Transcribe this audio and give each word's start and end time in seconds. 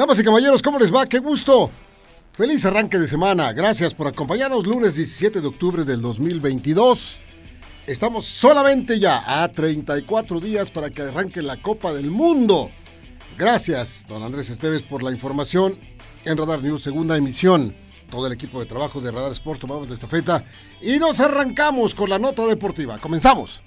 Damas 0.00 0.18
y 0.18 0.24
caballeros, 0.24 0.62
¿cómo 0.62 0.78
les 0.78 0.90
va? 0.90 1.04
¡Qué 1.04 1.18
gusto! 1.18 1.70
Feliz 2.32 2.64
arranque 2.64 2.96
de 2.96 3.06
semana. 3.06 3.52
Gracias 3.52 3.92
por 3.92 4.06
acompañarnos 4.06 4.66
lunes 4.66 4.94
17 4.94 5.42
de 5.42 5.46
octubre 5.46 5.84
del 5.84 6.00
2022. 6.00 7.20
Estamos 7.86 8.24
solamente 8.24 8.98
ya 8.98 9.22
a 9.26 9.46
34 9.46 10.40
días 10.40 10.70
para 10.70 10.88
que 10.88 11.02
arranque 11.02 11.42
la 11.42 11.60
Copa 11.60 11.92
del 11.92 12.10
Mundo. 12.10 12.70
Gracias, 13.36 14.06
don 14.08 14.22
Andrés 14.22 14.48
Esteves, 14.48 14.80
por 14.80 15.02
la 15.02 15.10
información 15.10 15.76
en 16.24 16.38
Radar 16.38 16.62
News, 16.62 16.82
segunda 16.82 17.18
emisión. 17.18 17.76
Todo 18.10 18.26
el 18.26 18.32
equipo 18.32 18.58
de 18.58 18.64
trabajo 18.64 19.02
de 19.02 19.10
Radar 19.10 19.32
Sports 19.32 19.60
tomamos 19.60 19.86
de 19.86 19.92
estafeta 19.92 20.46
y 20.80 20.98
nos 20.98 21.20
arrancamos 21.20 21.94
con 21.94 22.08
la 22.08 22.18
nota 22.18 22.46
deportiva. 22.46 22.96
Comenzamos. 22.96 23.60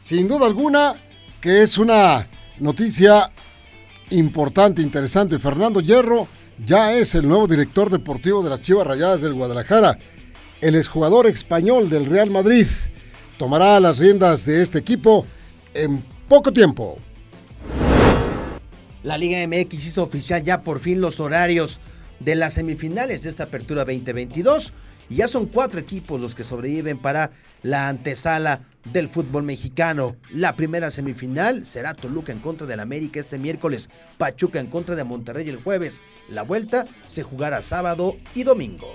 Sin 0.00 0.26
duda 0.26 0.46
alguna 0.46 0.96
que 1.40 1.62
es 1.62 1.78
una 1.78 2.28
noticia 2.58 3.31
importante, 4.12 4.82
interesante. 4.82 5.38
Fernando 5.38 5.80
Hierro 5.80 6.28
ya 6.64 6.92
es 6.92 7.14
el 7.14 7.26
nuevo 7.26 7.46
director 7.46 7.90
deportivo 7.90 8.42
de 8.42 8.50
las 8.50 8.60
Chivas 8.60 8.86
Rayadas 8.86 9.20
del 9.20 9.34
Guadalajara. 9.34 9.98
El 10.60 10.74
exjugador 10.74 11.26
español 11.26 11.90
del 11.90 12.06
Real 12.06 12.30
Madrid 12.30 12.66
tomará 13.38 13.80
las 13.80 13.98
riendas 13.98 14.44
de 14.46 14.62
este 14.62 14.78
equipo 14.78 15.26
en 15.74 16.04
poco 16.28 16.52
tiempo. 16.52 16.98
La 19.02 19.18
Liga 19.18 19.44
MX 19.46 19.86
hizo 19.86 20.02
oficial 20.02 20.42
ya 20.42 20.62
por 20.62 20.78
fin 20.78 21.00
los 21.00 21.18
horarios 21.18 21.80
de 22.20 22.36
las 22.36 22.54
semifinales 22.54 23.22
de 23.22 23.30
esta 23.30 23.44
apertura 23.44 23.84
2022 23.84 24.72
y 25.08 25.16
ya 25.16 25.26
son 25.26 25.46
cuatro 25.46 25.80
equipos 25.80 26.20
los 26.20 26.34
que 26.36 26.44
sobreviven 26.44 26.98
para 26.98 27.30
la 27.62 27.88
antesala 27.88 28.60
del 28.84 29.08
fútbol 29.08 29.44
mexicano. 29.44 30.16
La 30.30 30.56
primera 30.56 30.90
semifinal 30.90 31.64
será 31.64 31.94
Toluca 31.94 32.32
en 32.32 32.40
contra 32.40 32.66
del 32.66 32.80
América 32.80 33.20
este 33.20 33.38
miércoles, 33.38 33.88
Pachuca 34.18 34.60
en 34.60 34.66
contra 34.66 34.96
de 34.96 35.04
Monterrey 35.04 35.48
el 35.48 35.62
jueves. 35.62 36.02
La 36.28 36.42
vuelta 36.42 36.86
se 37.06 37.22
jugará 37.22 37.62
sábado 37.62 38.16
y 38.34 38.44
domingo. 38.44 38.88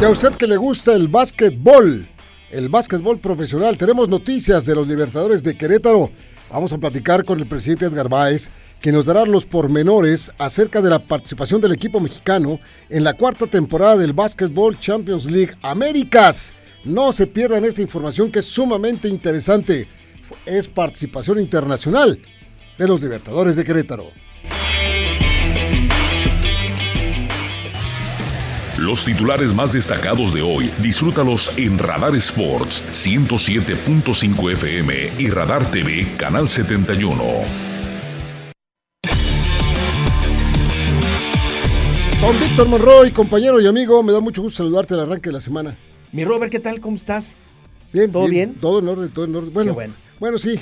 Y 0.00 0.04
a 0.04 0.10
usted 0.10 0.34
que 0.34 0.46
le 0.46 0.56
gusta 0.56 0.94
el 0.94 1.08
básquetbol, 1.08 2.08
el 2.50 2.68
básquetbol 2.68 3.18
profesional, 3.18 3.78
tenemos 3.78 4.08
noticias 4.08 4.64
de 4.64 4.74
los 4.74 4.86
Libertadores 4.86 5.42
de 5.42 5.56
Querétaro. 5.56 6.10
Vamos 6.50 6.72
a 6.72 6.78
platicar 6.78 7.24
con 7.24 7.40
el 7.40 7.48
presidente 7.48 7.86
Edgar 7.86 8.08
Báez, 8.08 8.50
que 8.80 8.92
nos 8.92 9.06
dará 9.06 9.24
los 9.24 9.46
pormenores 9.46 10.32
acerca 10.38 10.80
de 10.80 10.90
la 10.90 11.00
participación 11.00 11.60
del 11.60 11.72
equipo 11.72 11.98
mexicano 11.98 12.60
en 12.88 13.04
la 13.04 13.14
cuarta 13.14 13.46
temporada 13.46 13.96
del 13.96 14.12
Basketball 14.12 14.78
Champions 14.78 15.26
League 15.26 15.54
Américas. 15.62 16.54
No 16.86 17.10
se 17.10 17.26
pierdan 17.26 17.64
esta 17.64 17.82
información 17.82 18.30
que 18.30 18.38
es 18.38 18.44
sumamente 18.44 19.08
interesante. 19.08 19.88
Es 20.44 20.68
participación 20.68 21.40
internacional 21.40 22.20
de 22.78 22.86
los 22.86 23.00
Libertadores 23.00 23.56
de 23.56 23.64
Querétaro. 23.64 24.04
Los 28.78 29.04
titulares 29.04 29.52
más 29.52 29.72
destacados 29.72 30.32
de 30.32 30.42
hoy, 30.42 30.70
disfrútalos 30.80 31.58
en 31.58 31.76
Radar 31.76 32.14
Sports 32.14 32.84
107.5 32.92 34.52
FM 34.52 35.10
y 35.18 35.30
Radar 35.30 35.68
TV 35.72 36.06
Canal 36.16 36.48
71. 36.48 37.16
Don 42.20 42.40
Víctor 42.40 42.68
Monroy, 42.68 43.10
compañero 43.10 43.60
y 43.60 43.66
amigo, 43.66 44.04
me 44.04 44.12
da 44.12 44.20
mucho 44.20 44.40
gusto 44.40 44.58
saludarte 44.58 44.94
al 44.94 45.00
arranque 45.00 45.30
de 45.30 45.32
la 45.32 45.40
semana. 45.40 45.74
Mi 46.16 46.24
Robert, 46.24 46.50
¿qué 46.50 46.60
tal? 46.60 46.80
¿Cómo 46.80 46.96
estás? 46.96 47.42
Bien, 47.92 48.10
¿Todo 48.10 48.26
bien? 48.26 48.54
Todo 48.54 48.78
en 48.78 48.88
orden, 48.88 49.10
todo 49.10 49.26
en 49.26 49.36
orden. 49.36 49.52
Bueno, 49.52 49.74
bueno. 49.74 49.92
bueno, 50.18 50.38
sí. 50.38 50.58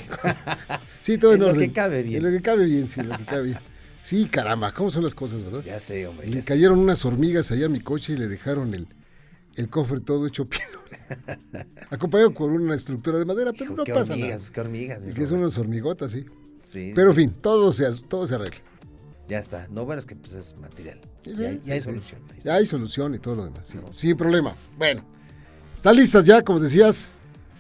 sí, 1.01 1.17
todo 1.17 1.31
en, 1.31 1.37
En 1.37 1.41
lo 1.45 1.51
orden. 1.53 1.69
que 1.69 1.73
cabe 1.73 2.03
bien. 2.03 2.17
En 2.17 2.25
lo 2.33 2.37
que 2.37 2.43
cabe 2.43 2.67
bien, 2.67 2.89
sí, 2.89 2.99
en 2.99 3.11
lo 3.11 3.17
que 3.17 3.25
cabe 3.25 3.43
bien. 3.45 3.59
Sí, 4.03 4.27
caramba, 4.27 4.73
¿cómo 4.73 4.91
son 4.91 5.05
las 5.05 5.15
cosas, 5.15 5.45
verdad? 5.45 5.63
Ya 5.63 5.79
sé, 5.79 6.09
hombre. 6.09 6.27
Le 6.29 6.43
sé. 6.43 6.49
cayeron 6.49 6.81
unas 6.81 7.05
hormigas 7.05 7.53
allá 7.53 7.67
a 7.67 7.69
mi 7.69 7.79
coche 7.79 8.15
y 8.15 8.17
le 8.17 8.27
dejaron 8.27 8.75
el, 8.75 8.89
el 9.55 9.69
cofre 9.69 10.01
todo 10.01 10.27
hecho 10.27 10.49
pino. 10.49 10.65
Acompañado 11.91 12.35
con 12.35 12.51
una 12.51 12.75
estructura 12.75 13.21
de 13.21 13.25
madera, 13.25 13.53
pero 13.53 13.67
Hijo, 13.67 13.75
no 13.77 13.85
qué 13.85 13.95
pasa 13.95 14.15
hormigas, 14.15 14.29
nada. 14.31 14.39
pues, 14.41 14.51
qué 14.51 14.61
hormigas, 14.61 15.03
mi 15.03 15.13
Que 15.13 15.25
son 15.25 15.39
unas 15.39 15.57
hormigotas, 15.57 16.11
sí. 16.11 16.25
Sí, 16.63 16.91
Pero 16.97 17.11
en 17.11 17.15
sí, 17.15 17.21
fin, 17.23 17.35
todo 17.41 17.73
se, 17.73 17.89
todo 18.09 18.27
se 18.27 18.35
arregla. 18.35 18.61
ya 19.29 19.39
está. 19.39 19.69
No, 19.69 19.85
bueno, 19.85 20.01
es 20.01 20.07
que 20.07 20.17
pues 20.17 20.33
es 20.35 20.57
material. 20.57 21.01
Sí, 21.25 21.33
ya, 21.37 21.53
sí, 21.53 21.61
ya 21.63 21.75
hay 21.75 21.81
solución. 21.81 22.21
Ya 22.43 22.55
hay 22.57 22.67
solución 22.67 23.15
y 23.15 23.21
todo 23.21 23.37
lo 23.37 23.45
demás, 23.45 23.73
sin 23.93 24.17
problema. 24.17 24.57
Bueno, 24.77 25.05
están 25.75 25.97
listas 25.97 26.25
ya, 26.25 26.43
como 26.43 26.61
decías, 26.61 27.15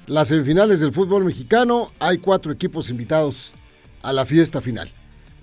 las 0.06 0.28
semifinales 0.28 0.80
del 0.80 0.92
fútbol 0.92 1.24
mexicano. 1.24 1.92
Hay 1.98 2.18
cuatro 2.18 2.52
equipos 2.52 2.90
invitados 2.90 3.54
a 4.02 4.12
la 4.12 4.24
fiesta 4.24 4.60
final. 4.60 4.90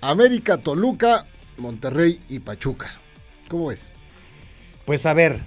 América, 0.01 0.57
Toluca, 0.57 1.25
Monterrey 1.57 2.19
y 2.27 2.39
Pachuca. 2.39 2.89
¿Cómo 3.47 3.67
ves? 3.67 3.91
Pues 4.85 5.05
a 5.05 5.13
ver, 5.13 5.39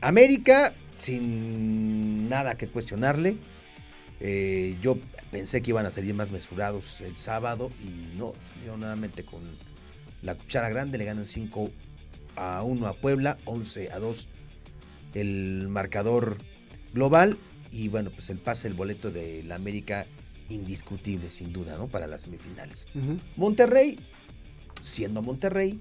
América, 0.00 0.74
sin 0.98 2.28
nada 2.28 2.56
que 2.56 2.68
cuestionarle, 2.68 3.36
eh, 4.20 4.76
yo 4.80 4.96
pensé 5.30 5.62
que 5.62 5.70
iban 5.70 5.84
a 5.84 5.90
salir 5.90 6.14
más 6.14 6.30
mesurados 6.30 7.00
el 7.00 7.16
sábado 7.16 7.70
y 7.82 8.16
no, 8.16 8.32
salieron 8.42 8.80
nuevamente 8.80 9.24
con 9.24 9.40
la 10.22 10.34
cuchara 10.34 10.70
grande, 10.70 10.96
le 10.96 11.04
ganan 11.04 11.26
5 11.26 11.70
a 12.36 12.62
1 12.62 12.86
a 12.86 12.94
Puebla, 12.94 13.36
11 13.44 13.92
a 13.92 13.98
2 13.98 14.28
el 15.14 15.68
marcador 15.68 16.38
global 16.92 17.38
y 17.72 17.88
bueno, 17.88 18.10
pues 18.10 18.30
el 18.30 18.38
pase, 18.38 18.68
el 18.68 18.74
boleto 18.74 19.10
de 19.10 19.42
la 19.42 19.56
América 19.56 20.06
indiscutible, 20.48 21.30
sin 21.30 21.52
duda, 21.52 21.76
¿no? 21.76 21.88
Para 21.88 22.06
las 22.06 22.22
semifinales. 22.22 22.86
Monterrey, 23.36 23.98
siendo 24.80 25.22
Monterrey, 25.22 25.80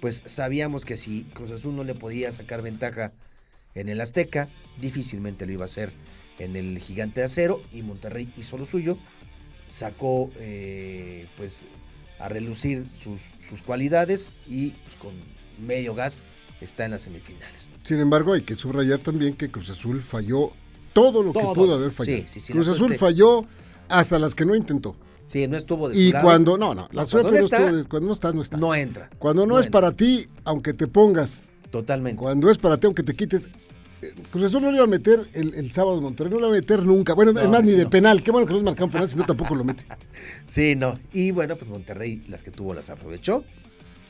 pues 0.00 0.22
sabíamos 0.24 0.84
que 0.84 0.96
si 0.96 1.24
Cruz 1.34 1.50
Azul 1.50 1.76
no 1.76 1.84
le 1.84 1.94
podía 1.94 2.32
sacar 2.32 2.62
ventaja 2.62 3.12
en 3.74 3.88
el 3.88 4.00
Azteca, 4.00 4.48
difícilmente 4.80 5.46
lo 5.46 5.52
iba 5.52 5.62
a 5.62 5.66
hacer 5.66 5.92
en 6.38 6.56
el 6.56 6.78
Gigante 6.78 7.20
de 7.20 7.26
Acero 7.26 7.62
y 7.72 7.82
Monterrey 7.82 8.32
hizo 8.36 8.56
lo 8.58 8.66
suyo, 8.66 8.98
sacó 9.68 10.30
eh, 10.38 11.26
pues 11.36 11.64
a 12.18 12.28
relucir 12.28 12.86
sus, 12.96 13.30
sus 13.38 13.62
cualidades 13.62 14.34
y 14.48 14.70
pues 14.70 14.96
con 14.96 15.12
medio 15.58 15.94
gas 15.94 16.24
está 16.60 16.84
en 16.84 16.90
las 16.92 17.02
semifinales. 17.02 17.70
Sin 17.82 18.00
embargo, 18.00 18.32
hay 18.34 18.42
que 18.42 18.54
subrayar 18.54 18.98
también 19.00 19.34
que 19.34 19.50
Cruz 19.50 19.70
Azul 19.70 20.02
falló 20.02 20.52
todo 20.92 21.22
lo 21.22 21.32
Todo. 21.32 21.50
que 21.52 21.54
pudo 21.60 21.74
haber 21.74 21.90
fallado. 21.92 22.18
Sí, 22.22 22.24
sí, 22.26 22.40
sí, 22.40 22.52
Cruz 22.52 22.68
Azul 22.68 22.88
suerte- 22.88 22.98
falló 22.98 23.44
hasta 23.88 24.18
las 24.18 24.34
que 24.34 24.44
no 24.44 24.54
intentó. 24.54 24.96
Sí, 25.26 25.46
no 25.46 25.56
estuvo 25.56 25.88
de 25.88 25.94
su 25.94 26.00
Y 26.00 26.10
lado. 26.12 26.24
cuando, 26.24 26.58
no, 26.58 26.74
no, 26.74 26.88
la 26.92 27.02
No, 27.02 27.06
suerte 27.06 27.30
cuando 27.30 27.30
no 27.30 27.38
no 27.38 27.44
está, 27.44 27.56
estuvo- 27.78 27.88
cuando 27.88 28.06
no 28.08 28.12
estás, 28.14 28.34
no 28.34 28.42
estás. 28.42 28.60
no 28.60 28.74
entra. 28.74 29.10
Cuando 29.18 29.46
no, 29.46 29.58
es 29.60 29.66
entra. 29.66 29.80
para 29.80 29.96
ti, 29.96 30.26
aunque 30.44 30.72
te 30.74 30.88
pongas. 30.88 31.44
Totalmente. 31.70 32.20
Cuando 32.20 32.50
es 32.50 32.58
para 32.58 32.78
ti, 32.78 32.86
aunque 32.86 33.04
te 33.04 33.14
quites. 33.14 33.46
eh, 34.02 34.12
Cruz 34.32 34.44
Azul 34.44 34.62
no 34.62 34.70
le 34.70 34.76
iba 34.76 34.84
a 34.84 34.88
meter 34.88 35.20
el, 35.34 35.54
el 35.54 35.70
sábado 35.70 36.00
Monterrey, 36.00 36.32
no 36.32 36.38
le 36.38 36.46
iba 36.46 36.56
a 36.56 36.60
meter 36.60 36.82
nunca. 36.82 37.14
Bueno, 37.14 37.32
No, 37.32 37.40
es 37.40 37.48
más, 37.48 37.62
ni 37.62 37.70
de 37.72 37.84
no. 37.84 37.90
penal. 37.90 38.22
Qué 38.24 38.32
bueno 38.32 38.46
que 38.46 38.54
no 38.54 38.58
es 38.58 38.64
marcaron 38.64 38.90
penal, 38.90 39.08
si 39.08 39.16
no 39.16 39.24
tampoco 39.24 39.54
lo 39.54 39.62
mete. 39.62 39.84
Sí, 40.44 40.74
no. 40.74 40.98
Y 41.12 41.30
bueno, 41.30 41.54
pues 41.54 41.70
Monterrey 41.70 42.24
las 42.28 42.42
que 42.42 42.50
tuvo 42.50 42.74
las 42.74 42.90
aprovechó. 42.90 43.44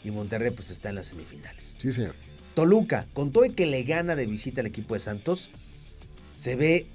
Y 0.03 0.11
Monterrey 0.13 0.51
pues 0.53 0.71
está 0.71 0.89
en 0.89 0.95
las 0.95 1.09
semifinales. 1.09 1.77
Sí, 1.79 1.93
señor. 1.93 2.15
Toluca, 2.61 3.07
con 3.15 3.33
todo 3.33 3.47
y 3.47 3.55
que 3.55 3.65
le 3.65 3.85
gana 3.85 4.17
de 4.17 4.27
visita 4.27 4.61
al 4.61 4.67
equipo 4.67 4.93
de 4.93 5.01
Santos, 5.01 5.51
se 6.35 6.57
ve 6.57 6.87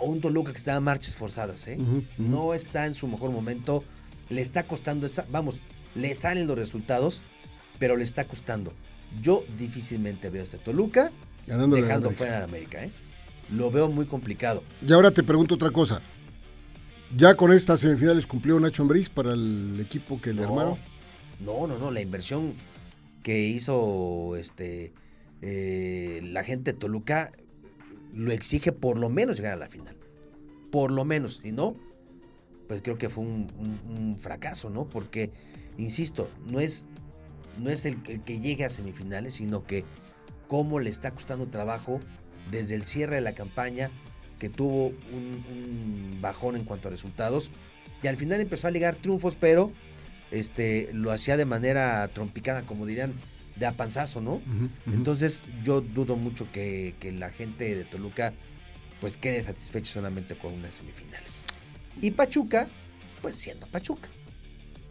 a 0.00 0.02
un 0.02 0.20
Toluca 0.20 0.50
que 0.50 0.58
está 0.58 0.74
a 0.74 0.80
marchas 0.80 1.14
forzadas, 1.14 1.68
¿eh? 1.68 1.78
No 2.18 2.54
está 2.54 2.86
en 2.86 2.94
su 2.94 3.06
mejor 3.06 3.30
momento, 3.30 3.84
le 4.30 4.40
está 4.40 4.64
costando 4.64 5.06
esa, 5.06 5.24
vamos, 5.30 5.60
le 5.94 6.12
salen 6.16 6.48
los 6.48 6.58
resultados, 6.58 7.22
pero 7.78 7.96
le 7.96 8.02
está 8.02 8.24
costando. 8.24 8.72
Yo 9.20 9.44
difícilmente 9.56 10.28
veo 10.28 10.42
a 10.42 10.44
este 10.44 10.58
Toluca 10.58 11.12
Ganándole 11.46 11.82
a 11.82 11.84
dejando 11.84 12.10
fuera 12.10 12.38
a 12.40 12.44
América, 12.44 12.82
¿eh? 12.82 12.90
Lo 13.48 13.70
veo 13.70 13.88
muy 13.88 14.06
complicado. 14.06 14.64
Y 14.84 14.92
ahora 14.92 15.12
te 15.12 15.22
pregunto 15.22 15.54
otra 15.54 15.70
cosa. 15.70 16.02
¿Ya 17.16 17.36
con 17.36 17.52
estas 17.52 17.78
semifinales 17.78 18.26
cumplió 18.26 18.58
Nacho 18.58 18.82
Ambriz 18.82 19.08
para 19.08 19.34
el 19.34 19.78
equipo 19.78 20.20
que 20.20 20.32
le 20.32 20.42
No, 20.42 20.48
armaron? 20.48 20.78
No, 21.38 21.68
no, 21.68 21.78
no, 21.78 21.92
la 21.92 22.00
inversión 22.00 22.54
que 23.22 23.38
hizo 23.46 24.34
este 24.34 24.90
eh, 25.42 26.20
la 26.22 26.44
gente 26.44 26.72
de 26.72 26.78
Toluca 26.78 27.32
lo 28.14 28.32
exige 28.32 28.72
por 28.72 28.96
lo 28.98 29.10
menos 29.10 29.36
llegar 29.36 29.52
a 29.52 29.56
la 29.56 29.68
final. 29.68 29.96
Por 30.70 30.92
lo 30.92 31.04
menos, 31.04 31.40
si 31.42 31.52
no, 31.52 31.76
pues 32.68 32.80
creo 32.80 32.96
que 32.96 33.08
fue 33.08 33.24
un, 33.24 34.16
fracaso, 34.18 34.70
¿no? 34.70 34.88
Porque, 34.88 35.30
insisto, 35.76 36.30
no 36.46 36.60
es, 36.60 36.88
no 37.58 37.70
es 37.70 37.84
el, 37.84 38.00
que 38.02 38.40
llegue 38.40 38.64
a 38.64 38.70
semifinales, 38.70 39.34
sino 39.34 39.66
que 39.66 39.84
cómo 40.46 40.78
le 40.78 40.90
está 40.90 41.10
costando 41.10 41.48
trabajo 41.48 42.00
desde 42.50 42.74
el 42.74 42.84
cierre 42.84 43.16
de 43.16 43.20
la 43.20 43.34
campaña, 43.34 43.90
que 44.38 44.48
tuvo 44.48 44.88
un, 44.88 46.18
bajón 46.20 46.56
en 46.56 46.64
cuanto 46.64 46.88
a 46.88 46.90
resultados, 46.90 47.50
y 48.02 48.06
al 48.06 48.16
final 48.16 48.40
empezó 48.40 48.68
a 48.68 48.70
ligar 48.70 48.94
triunfos, 48.94 49.36
pero 49.36 49.72
este, 50.30 50.90
lo 50.92 51.10
hacía 51.10 51.36
de 51.36 51.44
manera 51.44 52.06
trompicana, 52.08 52.64
como 52.64 52.86
dirían, 52.86 53.14
de 53.62 53.68
a 53.68 53.76
panzazo, 53.76 54.20
¿no? 54.20 54.42
Entonces 54.86 55.44
yo 55.62 55.80
dudo 55.80 56.16
mucho 56.16 56.50
que, 56.50 56.96
que 56.98 57.12
la 57.12 57.30
gente 57.30 57.76
de 57.76 57.84
Toluca 57.84 58.34
pues 59.00 59.18
quede 59.18 59.40
satisfecha 59.40 59.92
solamente 59.92 60.34
con 60.34 60.52
unas 60.52 60.74
semifinales. 60.74 61.42
Y 62.00 62.10
Pachuca, 62.10 62.66
pues 63.20 63.36
siendo 63.36 63.68
Pachuca. 63.68 64.08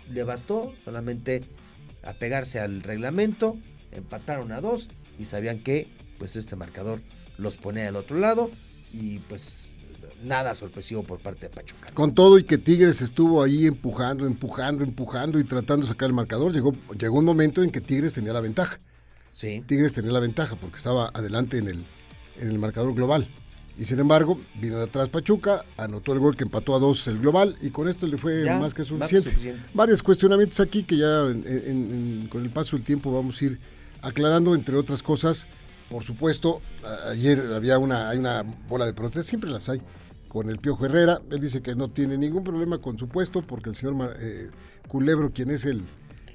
Le 0.09 0.23
bastó 0.23 0.73
solamente 0.85 1.44
apegarse 2.03 2.62
al 2.62 2.81
reglamento, 2.81 3.57
empataron 3.91 4.53
a 4.53 4.62
dos 4.62 4.88
y 5.19 5.25
sabían 5.25 5.59
que 5.59 5.89
pues 6.17 6.38
este 6.38 6.56
marcador 6.56 7.01
los 7.38 7.57
ponía 7.57 7.83
del 7.83 7.97
otro 7.97 8.17
lado 8.17 8.51
y 8.94 9.19
pues 9.19 9.75
nada 10.23 10.53
sorpresivo 10.56 11.03
por 11.03 11.19
parte 11.19 11.47
de 11.47 11.56
Pachuca. 11.56 11.89
Con 11.94 12.13
todo 12.13 12.38
y 12.39 12.44
que 12.44 12.57
Tigres 12.57 13.01
estuvo 13.01 13.41
ahí 13.44 13.65
empujando, 13.65 14.25
empujando, 14.25 14.83
empujando 14.83 15.39
y 15.39 15.44
tratando 15.44 15.85
de 15.85 15.91
sacar 15.91 16.07
el 16.07 16.13
marcador, 16.13 16.51
llegó, 16.53 16.73
llegó 16.97 17.19
un 17.19 17.25
momento 17.25 17.63
en 17.63 17.69
que 17.71 17.81
Tigres 17.81 18.13
tenía 18.13 18.33
la 18.33 18.41
ventaja. 18.41 18.79
Sí, 19.31 19.63
Tigres 19.68 19.94
tenía 19.94 20.12
la 20.12 20.19
ventaja 20.19 20.56
porque 20.56 20.77
estaba 20.77 21.09
adelante 21.13 21.57
en 21.57 21.68
el, 21.69 21.85
en 22.39 22.50
el 22.50 22.59
marcador 22.59 22.94
global. 22.94 23.27
Y 23.77 23.85
sin 23.85 24.00
embargo, 24.00 24.38
vino 24.59 24.77
de 24.77 24.83
atrás 24.83 25.07
Pachuca, 25.09 25.63
anotó 25.77 26.12
el 26.13 26.19
gol 26.19 26.35
que 26.35 26.44
empató 26.44 26.75
a 26.75 26.79
dos 26.79 27.07
el 27.07 27.19
global 27.19 27.57
y 27.62 27.69
con 27.71 27.88
esto 27.88 28.06
le 28.06 28.17
fue 28.17 28.44
Ya, 28.44 28.59
más 28.59 28.74
que 28.74 28.83
más 28.94 29.09
suficiente. 29.09 29.62
Varios 29.74 30.03
cuestionamientos 30.03 30.59
aquí 30.59 30.83
que 30.83 30.97
ya 30.97 31.21
en- 31.29 31.45
en- 31.47 31.94
en- 32.21 32.27
con 32.27 32.44
el 32.44 32.50
paso 32.50 32.75
del 32.75 32.85
tiempo 32.85 33.12
vamos 33.13 33.41
a 33.41 33.45
ir 33.45 33.59
aclarando, 34.01 34.53
entre 34.56 34.75
otras 34.75 35.01
cosas. 35.01 35.47
Por 35.89 36.03
supuesto, 36.03 36.62
ayer 37.09 37.39
había 37.53 37.77
una, 37.77 38.09
hay 38.09 38.17
una 38.17 38.44
bola 38.67 38.85
de 38.85 38.94
protesta, 38.94 39.24
siempre 39.24 39.50
las 39.50 39.67
hay, 39.69 39.81
con 40.31 40.50
el 40.50 40.60
Piojo 40.60 40.86
Herrera. 40.86 41.22
Él 41.30 41.42
dice 41.42 41.62
que 41.62 41.75
no 41.75 41.89
tiene 41.92 42.18
ningún 42.18 42.45
problema 42.45 42.80
con 42.80 42.98
su 42.98 43.10
puesto 43.10 43.45
porque 43.45 43.69
el 43.69 43.75
señor 43.75 44.16
eh, 44.18 44.50
Culebro, 44.88 45.33
quien 45.33 45.51
es 45.51 45.66
el, 45.66 45.81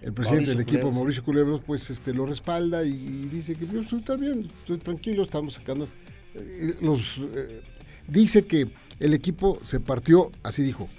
el 0.02 0.12
presidente 0.12 0.48
Mauricio 0.48 0.54
del 0.54 0.60
equipo. 0.60 0.93
Mauricio 0.93 1.25
Culebro, 1.25 1.62
pues 1.62 1.88
este, 1.88 2.12
lo 2.12 2.26
respalda 2.26 2.84
y 2.84 3.26
dice 3.32 3.54
que 3.56 3.64
estoy 3.64 4.00
está 4.00 4.16
bien, 4.16 4.43
estoy 4.43 4.76
tranquilo, 4.76 5.22
estamos 5.22 5.54
sacando. 5.54 5.88
eh, 6.34 6.76
los, 6.82 7.22
eh, 7.34 7.62
dice 8.06 8.44
que 8.44 8.70
el 9.00 9.14
equipo 9.14 9.58
se 9.62 9.81
partió, 9.81 10.31
así 10.42 10.62
dijo, 10.62 10.90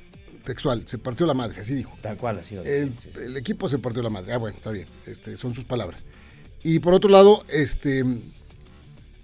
textual, 0.44 0.82
se 0.88 0.98
partió 0.98 1.28
la 1.28 1.36
madre, 1.36 1.62
así 1.62 1.76
dijo. 1.76 1.96
tal 2.02 2.18
cual, 2.18 2.40
así 2.40 2.56
lo 2.56 2.64
dice, 2.64 2.82
El, 2.82 3.00
sí, 3.00 3.10
sí. 3.14 3.20
el 3.22 3.38
equipo 3.38 3.70
se 3.70 3.78
partió 3.78 4.02
la 4.02 4.10
madre. 4.10 4.34
Ah, 4.34 4.38
bueno, 4.40 4.58
está 4.58 4.72
bien. 4.72 4.88
Este, 5.06 5.38
son 5.38 5.54
sus 5.54 5.66
palabras. 5.66 6.04
Y 6.64 6.80
por 6.80 6.96
otro 6.96 7.12
lado, 7.12 7.44
este, 7.48 8.04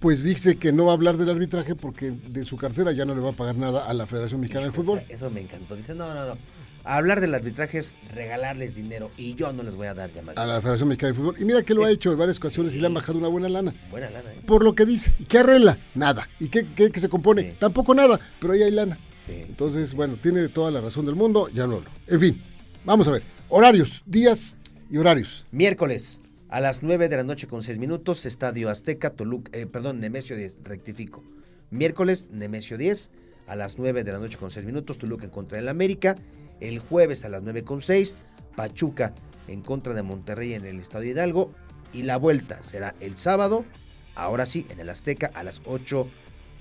pues 0.04 0.22
dice 0.22 0.58
que 0.58 0.74
no 0.74 0.84
va 0.84 0.92
a 0.92 0.96
hablar 0.96 1.16
del 1.16 1.30
arbitraje 1.30 1.76
porque 1.76 2.12
de 2.12 2.44
su 2.44 2.58
cartera 2.58 2.92
ya 2.92 3.06
no 3.06 3.16
le 3.16 3.22
va 3.22 3.30
a 3.30 3.34
pagar 3.34 3.56
nada 3.56 3.86
a 3.86 3.94
la 3.94 4.06
Federación 4.06 4.42
Mexicana 4.42 4.66
de 4.66 4.74
Fútbol. 4.74 5.02
Eso 5.08 5.30
me 5.30 5.40
encantó. 5.40 5.78
Dice, 5.78 5.96
no, 5.96 6.14
no, 6.14 6.28
no. 6.28 6.38
Hablar 6.84 7.22
del 7.22 7.34
arbitraje 7.34 7.78
es 7.78 7.96
regalarles 8.14 8.76
dinero 8.76 9.10
y 9.16 9.36
yo 9.36 9.54
no 9.54 9.64
les 9.64 9.78
voy 9.78 9.88
a 9.88 9.94
dar 9.94 10.12
ya 10.12 10.22
más. 10.22 10.38
A 10.38 10.46
la 10.46 10.60
Federación 10.60 10.90
Mexicana 10.90 11.14
de 11.14 11.20
Fútbol. 11.20 11.36
Y 11.40 11.46
mira 11.46 11.62
que 11.64 11.74
lo 11.74 11.86
ha 11.86 11.90
hecho 11.90 12.12
en 12.12 12.18
varias 12.18 12.36
ocasiones 12.36 12.76
y 12.76 12.80
le 12.82 12.88
han 12.88 12.94
bajado 12.94 13.18
una 13.18 13.30
buena 13.30 13.48
lana. 13.48 13.74
Buena 13.90 14.10
lana, 14.10 14.30
¿eh? 14.30 14.42
Por 14.46 14.66
lo 14.66 14.76
que 14.76 14.86
dice. 14.86 15.14
¿Y 15.20 15.24
qué 15.24 15.38
arregla? 15.38 15.80
Nada. 15.96 16.28
¿Y 16.38 16.50
qué, 16.50 16.68
qué- 16.76 16.92
qué 16.92 17.00
se 17.00 17.08
compone? 17.08 17.52
Sí. 17.52 17.58
Tampoco 17.58 17.96
nada. 17.96 18.20
Pero 18.42 18.52
ahí 18.52 18.64
hay 18.64 18.72
lana. 18.72 18.98
Sí, 19.20 19.32
Entonces, 19.48 19.92
sí, 19.92 19.96
bueno, 19.96 20.18
tiene 20.22 20.50
toda 20.50 20.70
la 20.70 20.82
razón 20.82 21.06
del 21.06 21.16
mundo. 21.16 21.48
Ya 21.54 21.66
no 21.66 21.76
hablo. 21.78 21.90
En 22.08 22.20
fin, 22.20 22.42
vamos 22.84 23.08
a 23.08 23.12
ver. 23.12 23.24
Horarios, 23.48 24.04
días 24.06 24.58
y 24.92 24.98
horarios. 24.98 25.46
Miércoles 25.52 26.22
a 26.54 26.62
las 26.62 26.84
9 26.84 27.10
de 27.10 27.18
la 27.18 27.24
noche 27.24 27.48
con 27.48 27.64
6 27.64 27.80
minutos, 27.80 28.28
Estadio 28.28 28.70
Azteca, 28.70 29.10
Toluca, 29.10 29.50
eh, 29.58 29.66
perdón, 29.66 30.00
Nemesio 30.00 30.36
10, 30.36 30.60
rectifico. 30.64 31.24
Miércoles, 31.72 32.30
Nemesio 32.32 32.78
10, 32.78 33.10
a 33.48 33.56
las 33.56 33.80
9 33.80 34.04
de 34.04 34.12
la 34.12 34.20
noche 34.20 34.38
con 34.38 34.52
6 34.52 34.64
minutos, 34.64 35.00
Toluca 35.00 35.24
en 35.26 35.32
contra 35.32 35.58
del 35.58 35.68
América. 35.68 36.16
El 36.60 36.78
jueves 36.78 37.26
a 37.26 37.30
las 37.30 37.42
9 37.42 37.64
con 37.64 37.82
6, 37.82 38.18
Pachuca 38.56 39.16
en 39.48 39.64
contra 39.64 39.96
de 39.96 40.04
Monterrey 40.04 40.54
en 40.54 40.64
el 40.68 40.80
Estadio 40.80 41.10
Hidalgo. 41.10 41.52
Y 41.92 42.04
la 42.04 42.18
vuelta 42.18 42.62
será 42.62 42.94
el 43.00 43.18
sábado, 43.18 43.66
ahora 44.14 44.46
sí, 44.46 44.68
en 44.70 44.80
el 44.80 44.92
Azteca, 44.92 45.32
a 45.34 45.44
las 45.44 45.64
8 45.66 46.08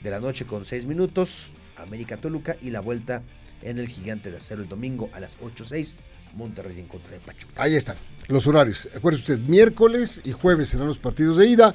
de 0.03 0.11
la 0.11 0.21
noche 0.21 0.47
con 0.47 0.65
6 0.65 0.87
minutos, 0.87 1.53
América 1.77 2.17
Toluca. 2.17 2.57
Y 2.63 2.71
la 2.71 2.81
vuelta 2.81 3.23
en 3.63 3.79
el 3.79 3.89
Gigante 3.89 4.31
de 4.31 4.39
Acero 4.39 4.63
el 4.63 4.69
domingo 4.69 5.11
a 5.13 5.21
las 5.21 5.39
8.06, 5.39 5.97
Monterrey 6.35 6.79
en 6.79 6.87
contra 6.87 7.13
de 7.13 7.21
Pachuca. 7.21 7.63
Ahí 7.63 7.75
están 7.75 7.97
los 8.29 8.47
horarios. 8.47 8.89
Acuérdese 8.95 9.35
usted, 9.35 9.49
miércoles 9.49 10.21
y 10.25 10.33
jueves 10.33 10.71
serán 10.71 10.87
los 10.87 10.99
partidos 10.99 11.37
de 11.37 11.47
ida, 11.47 11.75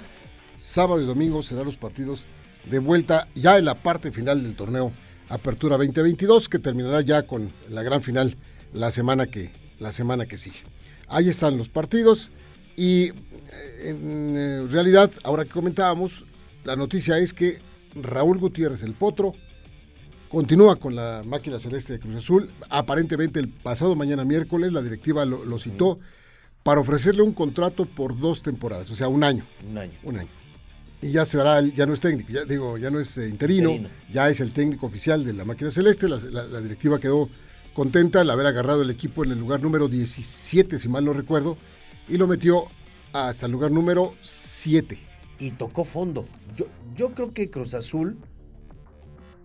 sábado 0.57 1.01
y 1.01 1.05
domingo 1.05 1.41
serán 1.41 1.65
los 1.65 1.77
partidos 1.77 2.25
de 2.69 2.79
vuelta 2.79 3.27
ya 3.35 3.57
en 3.57 3.65
la 3.65 3.75
parte 3.75 4.11
final 4.11 4.43
del 4.43 4.55
torneo 4.55 4.91
Apertura 5.29 5.77
2022 5.77 6.47
que 6.47 6.59
terminará 6.59 7.01
ya 7.01 7.23
con 7.23 7.51
la 7.69 7.83
gran 7.83 8.01
final 8.01 8.35
la 8.73 8.91
semana 8.91 9.27
que 9.27 9.51
la 9.79 9.91
semana 9.91 10.25
que 10.25 10.37
sigue. 10.37 10.59
Ahí 11.07 11.29
están 11.29 11.57
los 11.57 11.69
partidos 11.69 12.31
y 12.75 13.09
eh, 13.09 13.13
en 13.83 14.35
eh, 14.37 14.67
realidad 14.69 15.11
ahora 15.23 15.43
que 15.43 15.51
comentábamos 15.51 16.25
la 16.63 16.75
noticia 16.75 17.17
es 17.17 17.33
que 17.33 17.59
Raúl 17.95 18.37
Gutiérrez 18.37 18.83
el 18.83 18.93
Potro 18.93 19.33
Continúa 20.29 20.75
con 20.75 20.93
la 20.95 21.23
máquina 21.25 21.57
celeste 21.59 21.93
de 21.93 21.99
Cruz 21.99 22.15
Azul. 22.17 22.49
Aparentemente 22.69 23.39
el 23.39 23.47
pasado 23.49 23.95
mañana 23.95 24.25
miércoles 24.25 24.73
la 24.73 24.81
directiva 24.81 25.25
lo, 25.25 25.45
lo 25.45 25.57
citó 25.57 25.99
para 26.63 26.81
ofrecerle 26.81 27.21
un 27.21 27.33
contrato 27.33 27.85
por 27.85 28.19
dos 28.19 28.41
temporadas, 28.41 28.91
o 28.91 28.95
sea, 28.95 29.07
un 29.07 29.23
año, 29.23 29.45
Un 29.69 29.77
año. 29.77 29.93
un 30.03 30.17
año. 30.17 30.29
Y 31.01 31.11
ya 31.11 31.23
se 31.23 31.37
verá, 31.37 31.61
ya 31.61 31.85
no 31.85 31.93
es 31.93 32.01
técnico, 32.01 32.29
ya 32.29 32.43
digo, 32.43 32.77
ya 32.77 32.89
no 32.89 32.99
es 32.99 33.17
eh, 33.19 33.29
interino, 33.29 33.69
Interino. 33.69 33.95
ya 34.11 34.27
es 34.29 34.41
el 34.41 34.51
técnico 34.51 34.87
oficial 34.87 35.23
de 35.23 35.31
la 35.31 35.45
máquina 35.45 35.71
celeste. 35.71 36.09
La, 36.09 36.17
la- 36.17 36.43
la 36.43 36.59
directiva 36.59 36.99
quedó 36.99 37.29
contenta 37.73 38.19
al 38.21 38.29
haber 38.31 38.47
agarrado 38.47 38.81
el 38.81 38.89
equipo 38.89 39.23
en 39.23 39.31
el 39.31 39.39
lugar 39.39 39.61
número 39.61 39.87
17, 39.87 40.77
si 40.79 40.89
mal 40.89 41.05
no 41.05 41.13
recuerdo, 41.13 41.55
y 42.09 42.17
lo 42.17 42.27
metió 42.27 42.63
hasta 43.13 43.45
el 43.45 43.51
lugar 43.53 43.71
número 43.71 44.13
7. 44.23 44.97
y 45.39 45.51
tocó 45.51 45.85
fondo. 45.85 46.27
Yo, 46.57 46.65
yo 46.95 47.13
creo 47.13 47.31
que 47.31 47.49
Cruz 47.49 47.75
Azul 47.75 48.17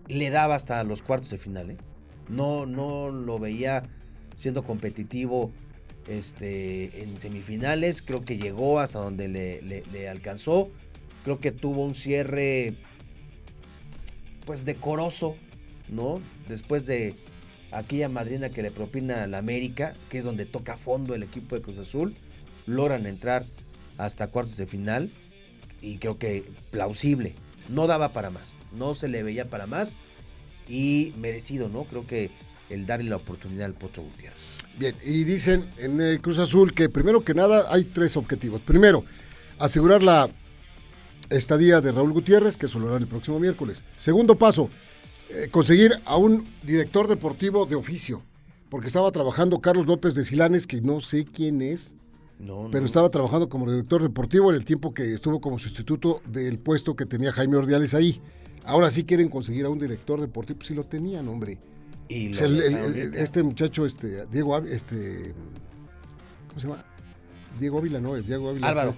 le 0.07 0.29
daba 0.29 0.55
hasta 0.55 0.83
los 0.83 1.01
cuartos 1.01 1.29
de 1.29 1.37
final. 1.37 1.71
¿eh? 1.71 1.77
No, 2.29 2.65
no 2.65 3.09
lo 3.09 3.39
veía 3.39 3.83
siendo 4.35 4.63
competitivo 4.63 5.51
este, 6.07 7.03
en 7.03 7.19
semifinales. 7.19 8.01
Creo 8.01 8.25
que 8.25 8.37
llegó 8.37 8.79
hasta 8.79 8.99
donde 8.99 9.27
le, 9.27 9.61
le- 9.61 10.09
alcanzó. 10.09 10.69
Creo 11.23 11.39
que 11.39 11.51
tuvo 11.51 11.83
un 11.85 11.95
cierre 11.95 12.75
pues 14.45 14.65
decoroso, 14.65 15.37
¿no? 15.89 16.19
Después 16.49 16.85
de 16.85 17.15
aquella 17.71 18.09
madrina 18.09 18.49
que 18.49 18.61
le 18.61 18.71
propina 18.71 19.23
a 19.23 19.27
la 19.27 19.37
América, 19.37 19.93
que 20.09 20.17
es 20.17 20.25
donde 20.25 20.45
toca 20.45 20.75
fondo 20.75 21.15
el 21.15 21.23
equipo 21.23 21.55
de 21.55 21.61
Cruz 21.61 21.77
Azul, 21.77 22.15
logran 22.65 23.07
entrar 23.07 23.45
hasta 23.97 24.27
cuartos 24.27 24.57
de 24.57 24.67
final 24.67 25.09
y 25.81 25.97
creo 25.97 26.17
que 26.17 26.43
plausible. 26.71 27.35
No 27.69 27.87
daba 27.87 28.09
para 28.11 28.29
más, 28.29 28.53
no 28.75 28.93
se 28.93 29.07
le 29.07 29.23
veía 29.23 29.49
para 29.49 29.67
más 29.67 29.97
y 30.67 31.13
merecido, 31.17 31.69
¿no? 31.69 31.83
Creo 31.85 32.05
que 32.07 32.31
el 32.69 32.85
darle 32.85 33.09
la 33.09 33.17
oportunidad 33.17 33.65
al 33.65 33.73
Potro 33.73 34.03
Gutiérrez. 34.03 34.57
Bien, 34.77 34.95
y 35.05 35.23
dicen 35.23 35.65
en 35.77 36.01
el 36.01 36.19
Cruz 36.21 36.39
Azul 36.39 36.73
que 36.73 36.89
primero 36.89 37.23
que 37.23 37.33
nada 37.33 37.67
hay 37.69 37.83
tres 37.83 38.17
objetivos. 38.17 38.61
Primero, 38.61 39.05
asegurar 39.59 40.01
la 40.01 40.29
estadía 41.29 41.81
de 41.81 41.91
Raúl 41.91 42.13
Gutiérrez, 42.13 42.57
que 42.57 42.65
eso 42.65 42.79
lo 42.79 42.89
harán 42.89 43.03
el 43.03 43.07
próximo 43.07 43.39
miércoles. 43.39 43.83
Segundo 43.95 44.37
paso, 44.37 44.69
eh, 45.29 45.47
conseguir 45.51 45.93
a 46.05 46.17
un 46.17 46.47
director 46.63 47.07
deportivo 47.07 47.65
de 47.65 47.75
oficio, 47.75 48.23
porque 48.69 48.87
estaba 48.87 49.11
trabajando 49.11 49.61
Carlos 49.61 49.85
López 49.85 50.15
de 50.15 50.23
Silanes, 50.23 50.65
que 50.65 50.81
no 50.81 50.99
sé 50.99 51.25
quién 51.25 51.61
es, 51.61 51.95
No, 52.39 52.69
pero 52.71 52.85
estaba 52.85 53.09
trabajando 53.09 53.49
como 53.49 53.69
director 53.69 54.01
deportivo 54.01 54.49
en 54.49 54.57
el 54.57 54.65
tiempo 54.65 54.93
que 54.93 55.13
estuvo 55.13 55.39
como 55.39 55.59
sustituto 55.59 56.21
del 56.25 56.59
puesto 56.59 56.95
que 56.95 57.05
tenía 57.05 57.31
Jaime 57.31 57.57
Ordiales 57.57 57.93
ahí. 57.93 58.19
Ahora 58.65 58.89
sí 58.89 59.03
quieren 59.03 59.29
conseguir 59.29 59.65
a 59.65 59.69
un 59.69 59.79
director 59.79 60.19
deportivo, 60.21 60.57
pues 60.59 60.67
sí 60.67 60.73
lo 60.73 60.83
tenían, 60.85 61.27
hombre. 61.27 61.57
Y 62.07 62.33
sea, 62.33 62.45
el- 62.47 62.61
el- 62.61 63.15
este 63.15 63.43
muchacho, 63.43 63.85
este, 63.85 64.25
Diego, 64.27 64.55
Ávila, 64.55 64.75
este, 64.75 65.33
¿cómo 66.47 66.59
se 66.59 66.67
llama? 66.67 66.85
Diego 67.59 67.79
Ávila, 67.79 67.99
no, 67.99 68.15
Diego 68.15 68.49
Ávila. 68.49 68.67
Álvaro. 68.69 68.95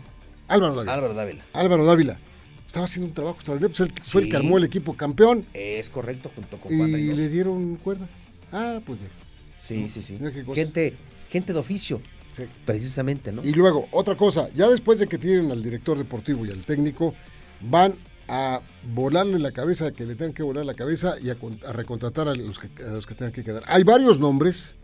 Álvaro 0.48 0.76
Dávila. 0.76 0.94
Álvaro 0.94 1.14
Dávila. 1.14 1.46
Álvaro 1.54 1.86
Dávila. 1.86 2.20
Estaba 2.68 2.86
haciendo 2.86 3.08
un 3.08 3.14
trabajo 3.14 3.36
extraordinario, 3.38 3.76
pues 3.76 3.90
él 3.90 3.94
fue 4.04 4.24
el 4.24 4.30
que 4.30 4.36
armó 4.36 4.58
el 4.58 4.64
equipo 4.66 4.96
campeón 4.98 5.46
Es 5.54 5.90
correcto, 5.90 6.30
junto 6.36 6.60
con 6.60 6.76
Juan 6.76 6.90
y 6.90 7.14
le 7.14 7.30
dieron 7.30 7.78
cuerda. 7.78 8.08
Ah, 8.52 8.80
pues 8.86 9.00
bien. 9.00 9.12
Sí, 9.58 9.88
sí, 9.90 10.02
sí. 10.02 10.18
Mira. 10.20 10.32
Gente, 10.54 10.94
gente 11.30 11.54
de 11.54 11.60
oficio, 11.60 12.02
Sí. 12.32 12.44
precisamente, 12.66 13.32
¿no? 13.32 13.44
Y 13.44 13.54
luego, 13.54 13.88
otra 13.92 14.18
cosa, 14.18 14.50
ya 14.54 14.70
después 14.70 15.00
de 15.00 15.08
que 15.08 15.18
tienen 15.18 15.50
al 15.52 15.64
director 15.64 15.98
deportivo 15.98 16.46
y 16.46 16.52
al 16.52 16.66
técnico, 16.66 17.14
van 17.62 17.94
a 18.28 18.62
volarle 18.94 19.40
la 19.40 19.52
cabeza, 19.52 19.92
que 19.92 20.06
le 20.06 20.16
tengan 20.16 20.34
que 20.34 20.44
volar 20.44 20.66
la 20.66 20.74
cabeza 20.74 21.16
y 21.22 21.30
a, 21.30 21.38
recontratar 21.72 22.28
a 22.28 22.36
los, 22.36 22.60
que, 22.60 22.84
a 22.84 22.92
los 22.92 23.06
que 23.06 23.16
tengan 23.16 23.32
que 23.32 23.44
quedar. 23.44 23.64
Hay 23.68 23.84
varios 23.84 24.20
nombres 24.20 24.76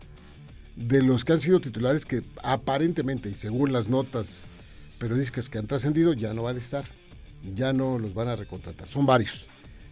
de 0.76 1.02
los 1.02 1.24
que 1.24 1.32
han 1.32 1.40
sido 1.40 1.60
titulares 1.60 2.04
que 2.04 2.22
aparentemente 2.42 3.28
y 3.28 3.34
según 3.34 3.72
las 3.72 3.88
notas 3.88 4.46
periodísticas 4.98 5.50
que 5.50 5.58
han 5.58 5.66
trascendido 5.66 6.12
ya 6.12 6.32
no 6.32 6.44
van 6.44 6.56
a 6.56 6.58
estar, 6.58 6.84
ya 7.54 7.72
no 7.72 7.98
los 7.98 8.14
van 8.14 8.28
a 8.28 8.36
recontratar, 8.36 8.88
son 8.88 9.04
varios. 9.04 9.46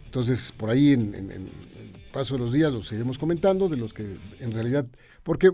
Entonces, 0.05 0.51
por 0.51 0.69
ahí 0.69 0.91
en, 0.93 1.13
el 1.13 1.49
paso 2.11 2.35
de 2.35 2.39
los 2.39 2.51
días 2.51 2.71
los 2.71 2.87
seguiremos 2.87 3.17
comentando 3.17 3.69
de 3.69 3.77
los 3.77 3.93
que 3.93 4.17
en 4.39 4.51
realidad, 4.51 4.85
porque 5.23 5.51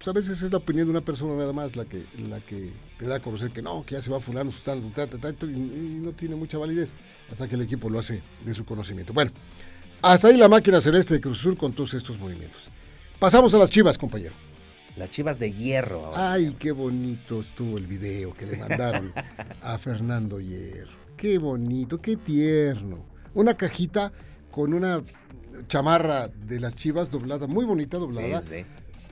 pues, 0.00 0.08
a 0.08 0.12
veces 0.12 0.40
es 0.40 0.50
la 0.50 0.56
opinión 0.56 0.86
de 0.86 0.92
una 0.92 1.02
persona 1.02 1.36
nada 1.36 1.52
más 1.52 1.76
la 1.76 1.84
que, 1.84 2.02
la 2.26 2.40
que 2.40 2.70
te 2.98 3.04
da 3.04 3.16
a 3.16 3.20
conocer 3.20 3.50
que 3.50 3.60
no, 3.60 3.84
que 3.84 3.96
ya 3.96 4.02
se 4.02 4.10
va 4.10 4.18
fulano, 4.18 4.50
tal, 4.64 4.82
y, 5.42 5.44
y 5.44 6.00
no 6.00 6.12
tiene 6.12 6.36
mucha 6.36 6.56
validez 6.56 6.94
hasta 7.30 7.46
que 7.46 7.54
el 7.54 7.60
equipo 7.60 7.90
lo 7.90 7.98
hace 7.98 8.22
de 8.42 8.54
su 8.54 8.64
conocimiento. 8.64 9.12
Bueno, 9.12 9.30
hasta 10.00 10.28
ahí 10.28 10.38
la 10.38 10.48
máquina 10.48 10.80
celeste 10.80 11.12
de 11.12 11.20
Cruz 11.20 11.36
Sur 11.36 11.54
con 11.58 11.74
todos 11.74 11.92
estos 11.92 12.18
movimientos. 12.18 12.70
Pasamos 13.18 13.52
a 13.52 13.58
las 13.58 13.68
chivas, 13.68 13.98
compañero. 13.98 14.32
Las 14.96 15.10
chivas 15.10 15.38
de 15.38 15.52
hierro. 15.52 16.12
Ay, 16.16 16.56
qué 16.58 16.72
bonito 16.72 17.40
estuvo 17.40 17.76
el 17.76 17.86
video 17.86 18.32
que 18.32 18.46
le 18.46 18.56
mandaron 18.56 19.12
a 19.60 19.76
Fernando 19.78 20.40
Hierro. 20.40 20.96
Qué 21.18 21.36
bonito, 21.36 22.00
qué 22.00 22.16
tierno. 22.16 23.04
Una 23.34 23.52
cajita 23.52 24.14
con 24.50 24.72
una 24.72 25.02
chamarra 25.68 26.28
de 26.28 26.58
las 26.58 26.74
chivas 26.74 27.10
doblada, 27.10 27.46
muy 27.46 27.66
bonita 27.66 27.98
doblada. 27.98 28.40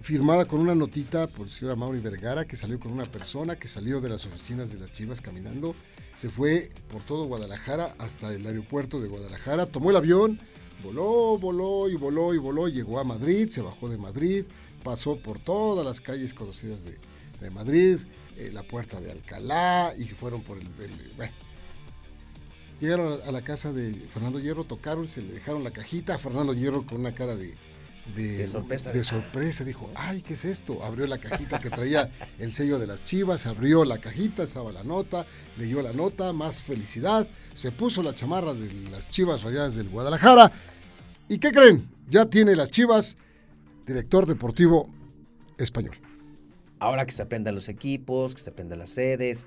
Firmada 0.01 0.47
con 0.47 0.61
una 0.61 0.75
notita 0.75 1.27
por 1.27 1.47
el 1.47 1.53
señor 1.53 1.77
Mauri 1.77 2.01
Vergara, 2.01 2.47
que 2.47 2.57
salió 2.57 2.79
con 2.79 2.93
una 2.93 3.05
persona 3.05 3.57
que 3.57 3.69
salió 3.69 4.01
de 4.01 4.09
las 4.09 4.27
oficinas 4.27 4.73
de 4.73 4.79
las 4.79 4.93
Chivas 4.93 5.21
caminando, 5.21 5.75
se 6.15 6.31
fue 6.31 6.71
por 6.91 7.03
todo 7.03 7.25
Guadalajara 7.25 7.95
hasta 7.99 8.33
el 8.33 8.47
aeropuerto 8.47 9.01
de 9.01 9.09
Guadalajara, 9.09 9.67
tomó 9.67 9.91
el 9.91 9.97
avión, 9.97 10.39
voló, 10.83 11.37
voló 11.39 11.89
y 11.89 11.97
voló 11.97 12.33
y 12.33 12.39
voló, 12.39 12.69
llegó 12.69 13.01
a 13.01 13.05
Madrid, 13.05 13.51
se 13.51 13.61
bajó 13.61 13.89
de 13.89 13.99
Madrid, 13.99 14.45
pasó 14.83 15.17
por 15.17 15.41
todas 15.41 15.85
las 15.85 16.01
calles 16.01 16.33
conocidas 16.33 16.83
de, 16.85 17.51
Madrid, 17.51 17.99
eh, 18.37 18.51
la 18.53 18.63
puerta 18.63 19.01
de 19.01 19.11
Alcalá 19.11 19.95
y 19.99 20.05
fueron 20.05 20.43
por 20.43 20.59
el... 20.59 20.69
bueno. 21.17 21.33
Llegaron 22.81 23.21
a 23.27 23.33
la 23.33 23.43
casa 23.43 23.73
de 23.73 23.93
Fernando 23.93 24.39
Hierro, 24.39 24.63
tocaron, 24.63 25.09
se 25.09 25.21
le 25.21 25.33
dejaron 25.33 25.65
la 25.65 25.73
cajita 25.73 26.15
a 26.15 26.19
Fernando 26.19 26.55
Hierro 26.55 26.87
con 26.87 27.01
una 27.01 27.13
cara 27.13 27.35
de, 27.35 27.55
de, 28.15 28.47
sorpresa. 28.47 28.93
De 28.93 29.05
sorpresa, 29.05 29.65
dijo, 29.65 29.91
ay, 29.95 30.23
¿qué 30.23 30.35
es 30.35 30.45
esto? 30.45 30.83
Abrió 30.85 31.07
la 31.07 31.19
cajita 31.19 31.61
que 31.61 31.71
traía 31.71 32.11
el 32.39 32.53
sello 32.53 32.79
de 32.79 32.87
las 32.87 33.05
chivas, 33.05 33.47
abrió 33.47 33.85
la 33.85 33.99
cajita, 33.99 34.43
estaba 34.43 34.73
la 34.73 34.85
nota, 34.85 35.27
leyó 35.57 35.83
la 35.83 35.93
nota, 35.93 36.33
más 36.33 36.63
felicidad, 36.63 37.27
se 37.55 37.73
puso 37.73 38.03
la 38.03 38.15
chamarra 38.15 38.55
de 38.55 38.73
las 38.91 39.09
chivas 39.09 39.43
rayadas 39.43 39.75
del 39.75 39.89
Guadalajara. 39.89 40.53
¿Y 41.29 41.39
qué 41.39 41.53
creen? 41.53 41.89
Ya 42.09 42.27
tiene 42.27 42.57
las 42.57 42.71
chivas 42.71 43.17
director 43.87 44.27
deportivo 44.27 44.89
español. 45.57 45.97
Ahora 46.79 47.07
que 47.07 47.13
se 47.13 47.23
aprendan 47.23 47.55
los 47.55 47.69
equipos, 47.69 48.35
que 48.35 48.41
se 48.41 48.51
aprendan 48.51 48.79
las 48.79 48.91
sedes, 48.91 49.47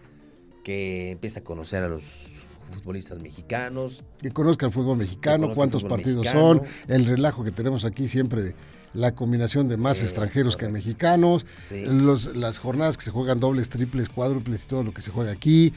que 0.64 1.12
empiece 1.12 1.40
a 1.40 1.44
conocer 1.44 1.84
a 1.84 1.88
los 1.88 2.41
futbolistas 2.72 3.20
mexicanos. 3.20 4.04
Que 4.22 4.32
conozca 4.32 4.66
el 4.66 4.72
fútbol 4.72 4.98
mexicano, 4.98 5.54
cuántos 5.54 5.84
partidos 5.84 6.28
son, 6.28 6.62
el 6.88 7.06
relajo 7.06 7.44
que 7.44 7.52
tenemos 7.52 7.86
aquí 7.86 8.08
siempre 8.08 8.44
de 8.44 8.56
la 8.94 9.14
combinación 9.14 9.68
de 9.68 9.78
más 9.78 10.02
extranjeros 10.02 10.58
que 10.58 10.68
mexicanos, 10.68 11.46
los, 11.72 12.36
las 12.36 12.58
jornadas 12.58 12.98
que 12.98 13.06
se 13.06 13.12
juegan 13.12 13.40
dobles, 13.40 13.70
triples, 13.70 14.10
cuádruples 14.10 14.66
y 14.66 14.68
todo 14.68 14.84
lo 14.84 14.94
que 14.94 15.02
se 15.02 15.12
juega 15.12 15.32
aquí. 15.32 15.74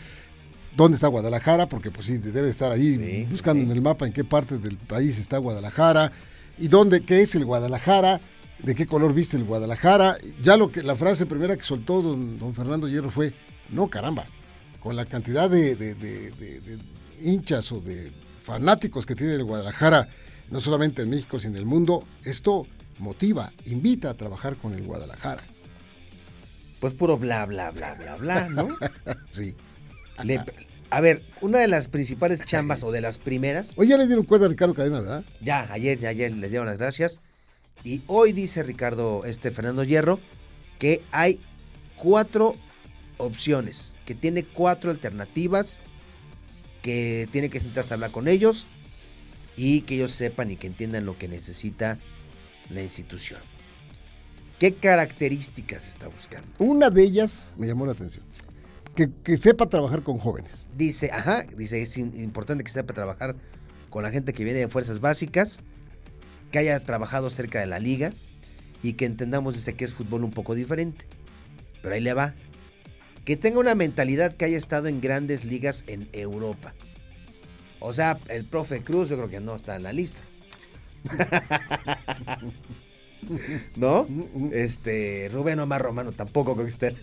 ¿Dónde 0.77 0.97
está 0.97 1.07
Guadalajara? 1.07 1.69
Porque 1.69 1.93
pues 1.93 2.09
sí, 2.09 2.19
debe 2.19 2.49
estar 2.49 2.73
ahí 2.73 3.27
buscando 3.31 3.63
en 3.63 3.71
el 3.71 3.81
mapa 3.81 4.07
en 4.07 4.13
qué 4.13 4.25
parte 4.25 4.59
del 4.59 4.77
país 4.77 5.19
está 5.19 5.39
Guadalajara 5.39 6.11
y 6.59 6.67
dónde, 6.67 7.05
qué 7.05 7.23
es 7.23 7.35
el 7.37 7.45
Guadalajara 7.45 8.21
de 8.63 8.75
qué 8.75 8.87
color 8.87 9.15
viste 9.15 9.37
el 9.37 9.45
Guadalajara. 9.45 10.17
Ya 10.43 10.57
lo 10.57 10.73
que 10.73 10.83
la 10.83 10.97
frase 10.97 11.27
primera 11.27 11.57
que 11.57 11.63
soltó 11.63 12.03
don, 12.03 12.39
don 12.39 12.55
Fernando 12.55 12.89
Hierro 12.89 13.11
fue, 13.11 13.33
no 13.71 13.89
caramba, 13.89 14.27
con 14.85 14.97
la 14.97 15.07
cantidad 15.07 15.49
de, 15.49 16.79
hinchas 17.23 17.73
o 17.73 17.81
de 17.81 18.13
fanáticos 18.43 19.07
que 19.07 19.15
tiene 19.17 19.33
el 19.33 19.43
Guadalajara, 19.43 20.09
no 20.51 20.61
solamente 20.61 21.01
en 21.01 21.09
México, 21.09 21.41
sino 21.41 21.55
en 21.55 21.61
el 21.61 21.65
mundo, 21.65 22.07
esto 22.23 22.67
motiva, 22.99 23.51
invita 23.65 24.11
a 24.11 24.15
trabajar 24.15 24.57
con 24.57 24.75
el 24.75 24.83
Guadalajara. 24.83 25.43
Pues 26.81 26.93
puro 26.93 27.17
bla, 27.17 27.47
bla, 27.47 27.71
bla, 27.71 27.95
bla, 27.95 28.17
bla, 28.17 28.49
¿no? 28.51 28.77
sí. 29.31 29.55
a 30.91 31.01
ver, 31.01 31.23
una 31.41 31.61
de 31.61 31.69
las 31.69 31.89
principales 31.89 32.45
chambas 32.45 32.83
o 32.83 32.93
de 32.93 33.01
las 33.01 33.19
primeras. 33.19 33.73
Hoy 33.79 33.89
ya 33.89 33.97
le 33.97 34.07
dieron 34.07 34.27
cuenta 34.27 34.45
a 34.45 34.51
Ricardo 34.51 34.75
Cadena, 34.75 35.01
¿verdad? 35.01 35.25
Ya, 35.41 35.67
ayer, 35.73 36.07
ayer 36.07 36.31
le 36.31 36.51
dieron 36.51 36.67
las 36.67 36.77
gracias. 36.77 37.21
Y 37.85 38.03
hoy 38.07 38.33
dice 38.33 38.63
Ricardo, 38.63 39.25
este 39.25 39.51
Fernando 39.51 39.83
Hierro, 39.83 40.21
que 40.79 41.01
hay 41.11 41.41
cuatro 41.97 42.57
opciones, 43.19 43.97
que 44.07 44.15
tiene 44.15 44.45
cuatro 44.45 44.91
alternativas, 44.91 45.81
que 46.83 47.29
tiene 47.31 47.51
que 47.51 47.61
sentarse 47.61 47.93
a 47.93 47.95
hablar 47.95 48.11
con 48.11 48.29
ellos 48.29 48.67
y 49.57 49.83
que 49.83 49.97
ellos 49.97 50.13
sepan 50.13 50.51
y 50.51 50.57
que 50.57 50.67
entiendan 50.67 51.07
lo 51.07 51.17
que 51.19 51.29
necesita 51.29 51.99
la 52.71 52.83
institución. 52.83 53.41
¿Qué 54.59 54.75
características 54.75 55.89
está 55.89 56.09
buscando? 56.09 56.47
Una 56.59 56.91
de 56.91 57.03
ellas 57.03 57.57
me 57.59 57.67
llamó 57.67 57.87
la 57.87 57.93
atención. 57.93 58.25
Que, 58.95 59.11
que, 59.25 59.37
sepa 59.37 59.69
trabajar 59.69 60.03
con 60.03 60.19
jóvenes. 60.19 60.69
Dice, 60.77 61.11
ajá, 61.13 61.45
dice, 61.57 61.83
es 61.83 61.99
importante 61.99 62.63
que 62.63 62.71
sepa 62.71 62.95
trabajar 62.95 63.35
con 63.91 64.05
la 64.05 64.11
gente 64.11 64.33
que 64.33 64.45
viene 64.45 64.61
de 64.61 64.69
fuerzas 64.69 65.01
básicas, 65.01 65.63
que 66.53 66.61
haya 66.61 66.79
trabajado 66.85 67.29
cerca 67.31 67.59
de 67.59 67.67
la 67.67 67.81
liga 67.81 68.13
y 68.85 68.93
que 68.93 69.07
entendamos 69.07 69.57
ese 69.57 69.75
que 69.75 69.85
es 69.85 69.93
fútbol 69.93 70.23
un 70.23 70.31
poco 70.31 70.55
diferente. 70.55 71.07
Pero 71.83 71.95
ahí 71.95 72.01
le 72.01 72.15
va. 72.15 72.35
Que 73.25 73.37
tenga 73.37 73.59
una 73.59 73.75
mentalidad 73.75 74.35
que 74.35 74.45
haya 74.45 74.59
estado 74.59 74.89
en 74.89 75.01
grandes 75.01 75.45
ligas 75.45 75.85
en 75.87 76.09
Europa. 76.13 76.75
O 77.81 77.93
sea, 77.93 78.19
el 78.29 78.45
profe 78.45 78.83
Cruz 78.83 79.09
yo 79.09 79.17
creo 79.17 79.29
que 79.29 79.41
no 79.41 79.57
está 79.57 79.77
en 79.77 79.83
la 79.83 79.93
lista. 79.93 80.23
¿No? 83.77 84.07
Este, 84.53 85.31
Rubén 85.33 85.59
Omar 85.61 85.83
Romano 85.83 86.13
tampoco 86.13 86.55
creo 86.55 86.67
que 86.67 86.73
esté. 86.73 86.95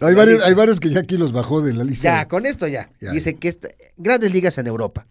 hay, 0.00 0.14
varios, 0.14 0.42
hay, 0.42 0.54
varios, 0.54 0.80
que 0.80 0.90
ya 0.90 1.00
aquí 1.00 1.16
los 1.16 1.32
bajó 1.32 1.62
de 1.62 1.72
la 1.72 1.84
lista. 1.84 2.20
Ya, 2.20 2.28
con 2.28 2.46
esto 2.46 2.66
ya. 2.66 2.90
Dice 3.00 3.34
que 3.34 3.56
grandes 3.96 4.32
ligas 4.32 4.58
en 4.58 4.66
Europa. 4.66 5.06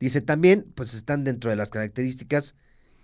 Dice 0.00 0.20
también, 0.20 0.66
pues 0.74 0.94
están 0.94 1.22
dentro 1.22 1.50
de 1.50 1.56
las 1.56 1.70
características 1.70 2.54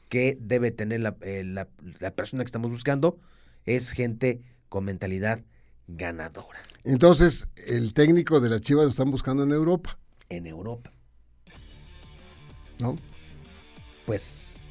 que 0.09 0.37
debe 0.41 0.71
tener 0.71 1.01
eh, 1.23 1.45
la, 1.45 1.67
persona 2.13 2.43
que 2.43 2.49
estamos 2.49 2.71
buscando 2.71 3.19
es 3.67 3.91
gente 3.91 4.41
con 4.69 4.85
mentalidad 4.85 5.45
ganadora. 5.89 6.61
Entonces, 6.85 7.49
el 7.69 7.93
técnico 7.93 8.41
de 8.41 8.51
las 8.51 8.61
Chivas 8.61 8.85
lo 8.85 8.91
están 8.91 9.11
buscando 9.11 9.43
en 9.43 9.53
Europa. 9.53 9.99
En 10.29 10.47
Europa. 10.47 10.93
¿No? 12.79 12.97
Pues 14.07 14.67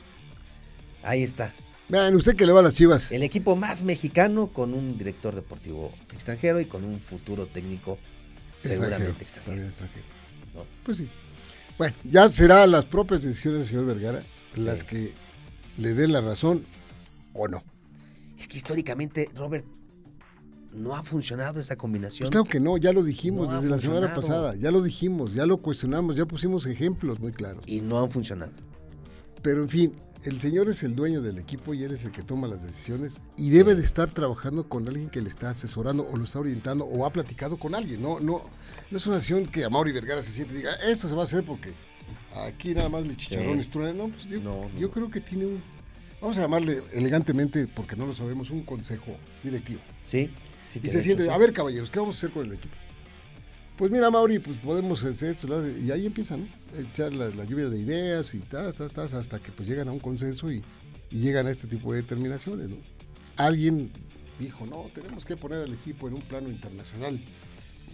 ahí 1.03 1.23
está. 1.23 1.53
Vean, 1.89 2.15
usted 2.15 2.35
que 2.35 2.45
le 2.45 2.51
va 2.51 2.61
a 2.61 2.63
las 2.63 2.75
Chivas. 2.75 3.11
El 3.11 3.23
equipo 3.23 3.55
más 3.55 3.83
mexicano 3.83 4.47
con 4.47 4.73
un 4.73 4.97
director 4.97 5.35
deportivo 5.35 5.93
extranjero 6.13 6.59
y 6.59 6.65
con 6.65 6.83
un 6.83 6.99
futuro 6.99 7.47
técnico 7.47 7.97
seguramente 8.57 9.23
extranjero. 9.23 9.67
Pues 10.83 10.97
sí. 10.97 11.09
Bueno, 11.77 11.95
ya 12.03 12.27
será 12.29 12.65
las 12.65 12.85
propias 12.85 13.21
decisiones 13.21 13.59
del 13.59 13.69
señor 13.69 13.85
Vergara 13.85 14.23
las 14.55 14.83
que 14.83 15.13
le 15.77 15.93
dé 15.93 16.07
la 16.07 16.21
razón 16.21 16.65
o 17.33 17.47
no. 17.47 17.63
Es 18.37 18.47
que 18.47 18.57
históricamente, 18.57 19.29
Robert, 19.35 19.65
no 20.77 20.95
ha 20.95 21.03
funcionado 21.03 21.59
esa 21.59 21.75
combinación. 21.75 22.29
Pues 22.29 22.31
claro 22.31 22.45
que 22.45 22.59
no, 22.59 22.77
ya 22.77 22.93
lo 22.93 23.03
dijimos 23.03 23.51
desde 23.51 23.69
la 23.69 23.79
semana 23.79 24.13
pasada, 24.13 24.55
ya 24.55 24.71
lo 24.71 24.81
dijimos, 24.81 25.33
ya 25.33 25.45
lo 25.45 25.57
cuestionamos, 25.57 26.15
ya 26.15 26.25
pusimos 26.25 26.65
ejemplos 26.65 27.19
muy 27.19 27.31
claros. 27.31 27.63
Y 27.65 27.81
no 27.81 27.99
han 27.99 28.09
funcionado. 28.09 28.53
Pero 29.41 29.63
en 29.63 29.69
fin, 29.69 29.93
el 30.23 30.39
señor 30.39 30.69
es 30.69 30.83
el 30.83 30.95
dueño 30.95 31.21
del 31.21 31.37
equipo 31.37 31.73
y 31.73 31.83
él 31.83 31.91
es 31.91 32.03
el 32.05 32.11
que 32.11 32.23
toma 32.23 32.47
las 32.47 32.63
decisiones 32.63 33.21
y 33.35 33.49
debe 33.49 33.75
de 33.75 33.81
estar 33.81 34.11
trabajando 34.11 34.67
con 34.67 34.87
alguien 34.87 35.09
que 35.09 35.21
le 35.21 35.29
está 35.29 35.49
asesorando 35.49 36.07
o 36.07 36.17
lo 36.17 36.23
está 36.23 36.39
orientando 36.39 36.85
o 36.85 37.05
ha 37.05 37.11
platicado 37.11 37.57
con 37.57 37.75
alguien. 37.75 38.01
No, 38.01 38.19
no, 38.19 38.43
no 38.89 38.97
es 38.97 39.07
una 39.07 39.17
acción 39.17 39.45
que 39.45 39.63
a 39.63 39.69
Mauri 39.69 39.91
Vergara 39.91 40.21
se 40.21 40.31
siente 40.31 40.53
y 40.53 40.57
diga, 40.57 40.73
esto 40.87 41.07
se 41.07 41.15
va 41.15 41.21
a 41.21 41.25
hacer 41.25 41.45
porque 41.45 41.73
Aquí 42.45 42.73
nada 42.73 42.89
más 42.89 43.05
mis 43.05 43.17
chicharrones 43.17 43.73
No, 43.95 44.09
pues 44.09 44.29
yo, 44.77 44.91
creo 44.91 45.09
que 45.09 45.21
tiene 45.21 45.45
un, 45.45 45.61
vamos 46.21 46.37
a 46.37 46.41
llamarle 46.41 46.83
elegantemente, 46.93 47.67
porque 47.67 47.95
no 47.95 48.05
lo 48.05 48.13
sabemos, 48.13 48.49
un 48.51 48.63
consejo 48.63 49.17
directivo. 49.43 49.81
Sí. 50.03 50.29
Sí 50.67 50.79
y 50.83 50.89
se 50.89 51.01
siente, 51.01 51.29
a 51.29 51.37
ver 51.37 51.53
caballeros, 51.53 51.89
¿qué 51.89 51.99
vamos 51.99 52.15
a 52.15 52.19
hacer 52.19 52.31
con 52.31 52.45
el 52.45 52.53
equipo? 52.53 52.75
Pues 53.77 53.91
mira, 53.91 54.09
Mauri, 54.09 54.39
pues 54.39 54.57
podemos 54.57 55.03
hacer 55.03 55.35
esto, 55.35 55.47
y 55.67 55.91
ahí 55.91 56.07
empiezan, 56.07 56.41
¿no? 56.41 56.79
Echar 56.79 57.13
la, 57.13 57.29
lluvia 57.45 57.69
de 57.69 57.77
ideas 57.77 58.33
y 58.33 58.39
tas, 58.39 58.77
tas, 58.77 58.93
tas, 58.93 59.13
hasta 59.13 59.39
que 59.39 59.51
pues 59.51 59.69
llegan 59.69 59.87
a 59.87 59.91
un 59.91 59.99
consenso 59.99 60.51
y, 60.51 60.63
y 61.11 61.19
llegan 61.19 61.45
a 61.45 61.51
este 61.51 61.67
tipo 61.67 61.93
de 61.93 62.01
determinaciones, 62.01 62.69
¿no? 62.69 62.77
Alguien 63.35 63.91
dijo, 64.39 64.65
no, 64.65 64.89
tenemos 64.95 65.25
que 65.25 65.37
poner 65.37 65.59
al 65.59 65.73
equipo 65.73 66.07
en 66.07 66.15
un 66.15 66.21
plano 66.21 66.49
internacional 66.49 67.19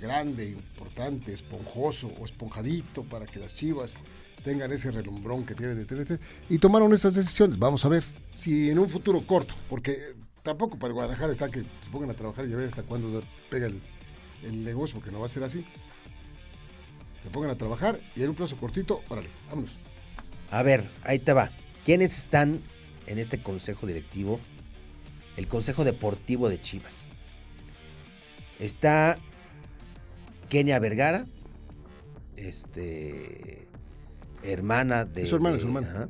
grande, 0.02 0.50
importante, 0.50 1.32
esponjoso 1.32 2.12
o 2.20 2.26
esponjadito 2.26 3.04
para 3.04 3.26
que 3.26 3.40
las 3.40 3.56
chivas 3.56 3.98
tengan 4.44 4.72
ese 4.72 4.92
relumbrón 4.92 5.46
que 5.46 5.56
tienen 5.56 5.78
de 5.78 5.86
tener. 5.86 6.20
Y 6.50 6.58
tomaron 6.60 6.94
esas 6.94 7.16
decisiones. 7.16 7.58
Vamos 7.58 7.86
a 7.86 7.90
ver 7.90 8.04
si 8.36 8.70
en 8.70 8.80
un 8.80 8.90
futuro 8.90 9.26
corto, 9.26 9.56
porque 9.70 10.14
tampoco 10.44 10.78
para 10.78 10.94
Guadalajara 10.94 11.32
está 11.32 11.50
que 11.50 11.62
se 11.62 11.66
pongan 11.92 12.10
a 12.12 12.14
trabajar 12.14 12.46
y 12.46 12.50
ya 12.50 12.58
ver 12.58 12.68
hasta 12.68 12.84
cuándo 12.84 13.24
pega 13.50 13.66
el, 13.68 13.82
el 14.44 14.64
negocio, 14.64 14.96
porque 14.96 15.12
no 15.12 15.20
va 15.20 15.26
a 15.26 15.30
ser 15.30 15.44
así. 15.44 15.66
Se 17.24 17.30
pongan 17.30 17.52
a 17.52 17.58
trabajar 17.58 18.00
y 18.16 18.22
en 18.24 18.30
un 18.30 18.36
plazo 18.36 18.58
cortito, 18.58 19.02
órale, 19.10 19.30
vámonos. 19.50 19.72
A 20.52 20.62
ver, 20.62 20.84
ahí 21.04 21.20
te 21.20 21.34
va. 21.34 21.50
¿Quiénes 21.86 22.18
están 22.18 22.62
en 23.08 23.18
este 23.18 23.42
consejo 23.42 23.88
directivo? 23.88 24.40
El 25.38 25.48
consejo 25.48 25.84
deportivo 25.84 26.48
de 26.50 26.62
Chivas. 26.62 27.12
Está 28.60 29.18
Kenia 30.50 30.78
Vergara, 30.80 31.26
este 32.38 33.68
hermana 34.44 35.06
de. 35.06 35.24
Es 35.24 35.30
su 35.30 35.36
hermana, 35.36 35.56
de- 35.56 35.62
su 35.62 35.68
hermana. 35.68 35.88
ajá. 35.90 36.10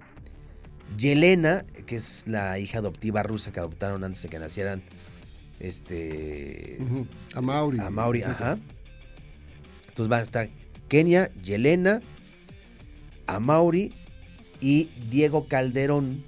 Yelena, 0.97 1.65
que 1.85 1.95
es 1.95 2.27
la 2.27 2.59
hija 2.59 2.79
adoptiva 2.79 3.23
rusa 3.23 3.51
que 3.51 3.59
adoptaron 3.59 4.03
antes 4.03 4.21
de 4.23 4.29
que 4.29 4.39
nacieran. 4.39 4.83
Este. 5.59 6.77
Ujú. 6.79 7.07
A 7.35 7.41
Mauri. 7.41 7.79
A 7.79 7.89
Mauri, 7.89 8.23
ajá. 8.23 8.57
Entonces 9.87 10.11
va 10.11 10.17
a 10.17 10.21
estar 10.21 10.49
Kenia, 10.87 11.31
Yelena, 11.43 12.01
a 13.27 13.39
Mauri 13.39 13.93
y 14.59 14.89
Diego 15.09 15.47
Calderón, 15.47 16.23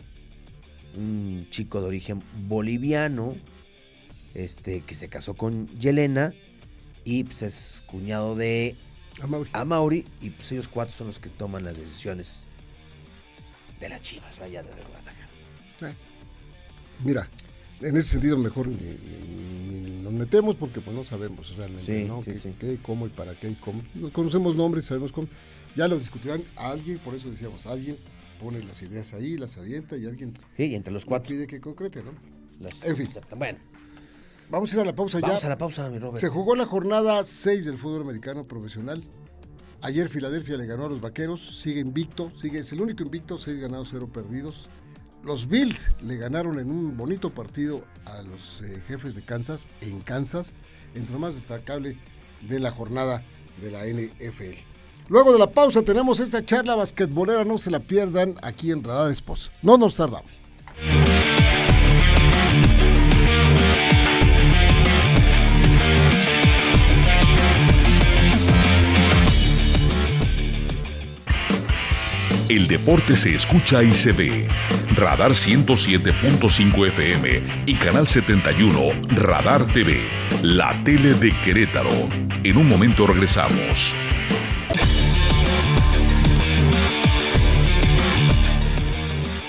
un 0.95 1.47
chico 1.49 1.81
de 1.81 1.87
origen 1.87 2.21
boliviano, 2.47 3.35
este, 4.33 4.81
que 4.81 4.95
se 4.95 5.09
casó 5.09 5.33
con 5.33 5.67
Yelena 5.79 6.33
y 7.03 7.23
pues 7.23 7.41
es 7.41 7.83
cuñado 7.87 8.35
de 8.35 8.75
A 9.21 9.27
Mauri. 9.27 9.49
a 9.53 9.65
Mauri 9.65 10.05
y 10.21 10.31
pues 10.31 10.51
ellos 10.51 10.67
cuatro 10.67 10.93
son 10.93 11.07
los 11.07 11.19
que 11.19 11.29
toman 11.29 11.63
las 11.63 11.77
decisiones 11.77 12.45
de 13.79 13.89
las 13.89 14.01
chivas 14.01 14.39
allá 14.39 14.63
desde 14.63 14.81
Guadalajara. 14.83 15.29
Mira, 17.03 17.29
en 17.81 17.97
ese 17.97 18.07
sentido 18.09 18.37
mejor 18.37 18.67
ni, 18.67 18.75
ni- 18.75 19.79
ni 19.79 19.97
nos 20.01 20.13
metemos 20.13 20.55
porque 20.55 20.79
pues 20.81 20.95
no 20.95 21.03
sabemos 21.03 21.55
realmente, 21.57 21.83
Sí, 21.83 22.05
¿no? 22.07 22.19
sí, 22.21 22.31
qué, 22.31 22.37
sí. 22.37 22.55
qué, 22.59 22.77
cómo 22.81 23.05
y 23.07 23.09
para 23.09 23.37
qué 23.37 23.49
y 23.49 23.55
cómo. 23.55 23.81
Nos 23.95 24.11
conocemos 24.11 24.55
nombres, 24.55 24.85
sabemos 24.85 25.11
cómo. 25.11 25.27
Ya 25.75 25.87
lo 25.87 25.99
discutirán 25.99 26.43
alguien, 26.55 26.99
por 26.99 27.15
eso 27.15 27.29
decíamos, 27.29 27.65
alguien 27.65 27.97
pone 28.41 28.63
las 28.63 28.81
ideas 28.81 29.13
ahí, 29.13 29.37
las 29.37 29.57
avienta 29.57 29.97
y 29.97 30.05
alguien 30.05 30.31
Sí, 30.55 30.67
y 30.67 30.75
entre 30.75 30.93
los 30.93 31.03
cuatro 31.05 31.29
pide 31.35 31.47
que 31.47 31.59
concrete, 31.59 32.01
¿no? 32.01 32.11
las 32.61 32.85
En 32.85 32.95
fin. 32.95 33.07
aceptan. 33.07 33.39
Bueno, 33.39 33.59
Vamos 34.47 34.71
a 34.71 34.75
ir 34.75 34.81
a 34.81 34.85
la 34.85 34.95
pausa 34.95 35.19
vamos 35.19 35.41
ya. 35.41 35.47
a 35.47 35.49
la 35.49 35.57
pausa, 35.57 35.89
mi 35.89 35.97
Robert. 35.97 36.19
Se 36.21 36.29
jugó 36.29 36.55
la 36.55 36.67
jornada 36.67 37.23
6 37.23 37.65
del 37.65 37.79
fútbol 37.79 38.03
americano 38.03 38.47
profesional. 38.47 39.03
Ayer 39.81 40.09
Filadelfia 40.09 40.57
le 40.57 40.65
ganó 40.65 40.85
a 40.85 40.89
los 40.89 41.01
Vaqueros, 41.01 41.59
sigue 41.59 41.79
invicto, 41.79 42.31
sigue, 42.35 42.59
es 42.59 42.71
el 42.71 42.81
único 42.81 43.03
invicto, 43.03 43.37
6 43.37 43.59
ganados, 43.59 43.89
0 43.91 44.09
perdidos. 44.11 44.69
Los 45.23 45.47
Bills 45.47 45.91
le 46.03 46.17
ganaron 46.17 46.59
en 46.59 46.69
un 46.69 46.95
bonito 46.97 47.29
partido 47.31 47.83
a 48.05 48.21
los 48.21 48.61
eh, 48.61 48.81
jefes 48.87 49.15
de 49.15 49.23
Kansas, 49.23 49.67
en 49.81 50.01
Kansas, 50.01 50.53
entre 50.93 51.13
lo 51.13 51.19
más 51.19 51.35
destacable 51.35 51.97
de 52.47 52.59
la 52.59 52.71
jornada 52.71 53.23
de 53.61 53.71
la 53.71 53.85
NFL. 53.85 54.59
Luego 55.07 55.33
de 55.33 55.39
la 55.39 55.51
pausa 55.51 55.83
tenemos 55.83 56.19
esta 56.19 56.43
charla 56.43 56.75
basquetbolera, 56.75 57.43
no 57.43 57.57
se 57.57 57.71
la 57.71 57.79
pierdan 57.79 58.35
aquí 58.41 58.71
en 58.71 58.83
Radar 58.83 59.11
Sports. 59.11 59.51
No 59.61 59.77
nos 59.77 59.95
tardamos. 59.95 60.44
El 72.47 72.67
deporte 72.67 73.15
se 73.15 73.33
escucha 73.33 73.81
y 73.81 73.91
se 73.91 74.11
ve. 74.11 74.47
Radar 74.95 75.31
107.5 75.31 76.87
FM 76.89 77.63
y 77.65 77.73
Canal 77.73 78.07
71 78.07 78.79
Radar 79.15 79.65
TV, 79.73 80.03
la 80.43 80.79
tele 80.83 81.15
de 81.15 81.31
Querétaro. 81.43 81.89
En 82.43 82.57
un 82.57 82.69
momento 82.69 83.07
regresamos. 83.07 83.95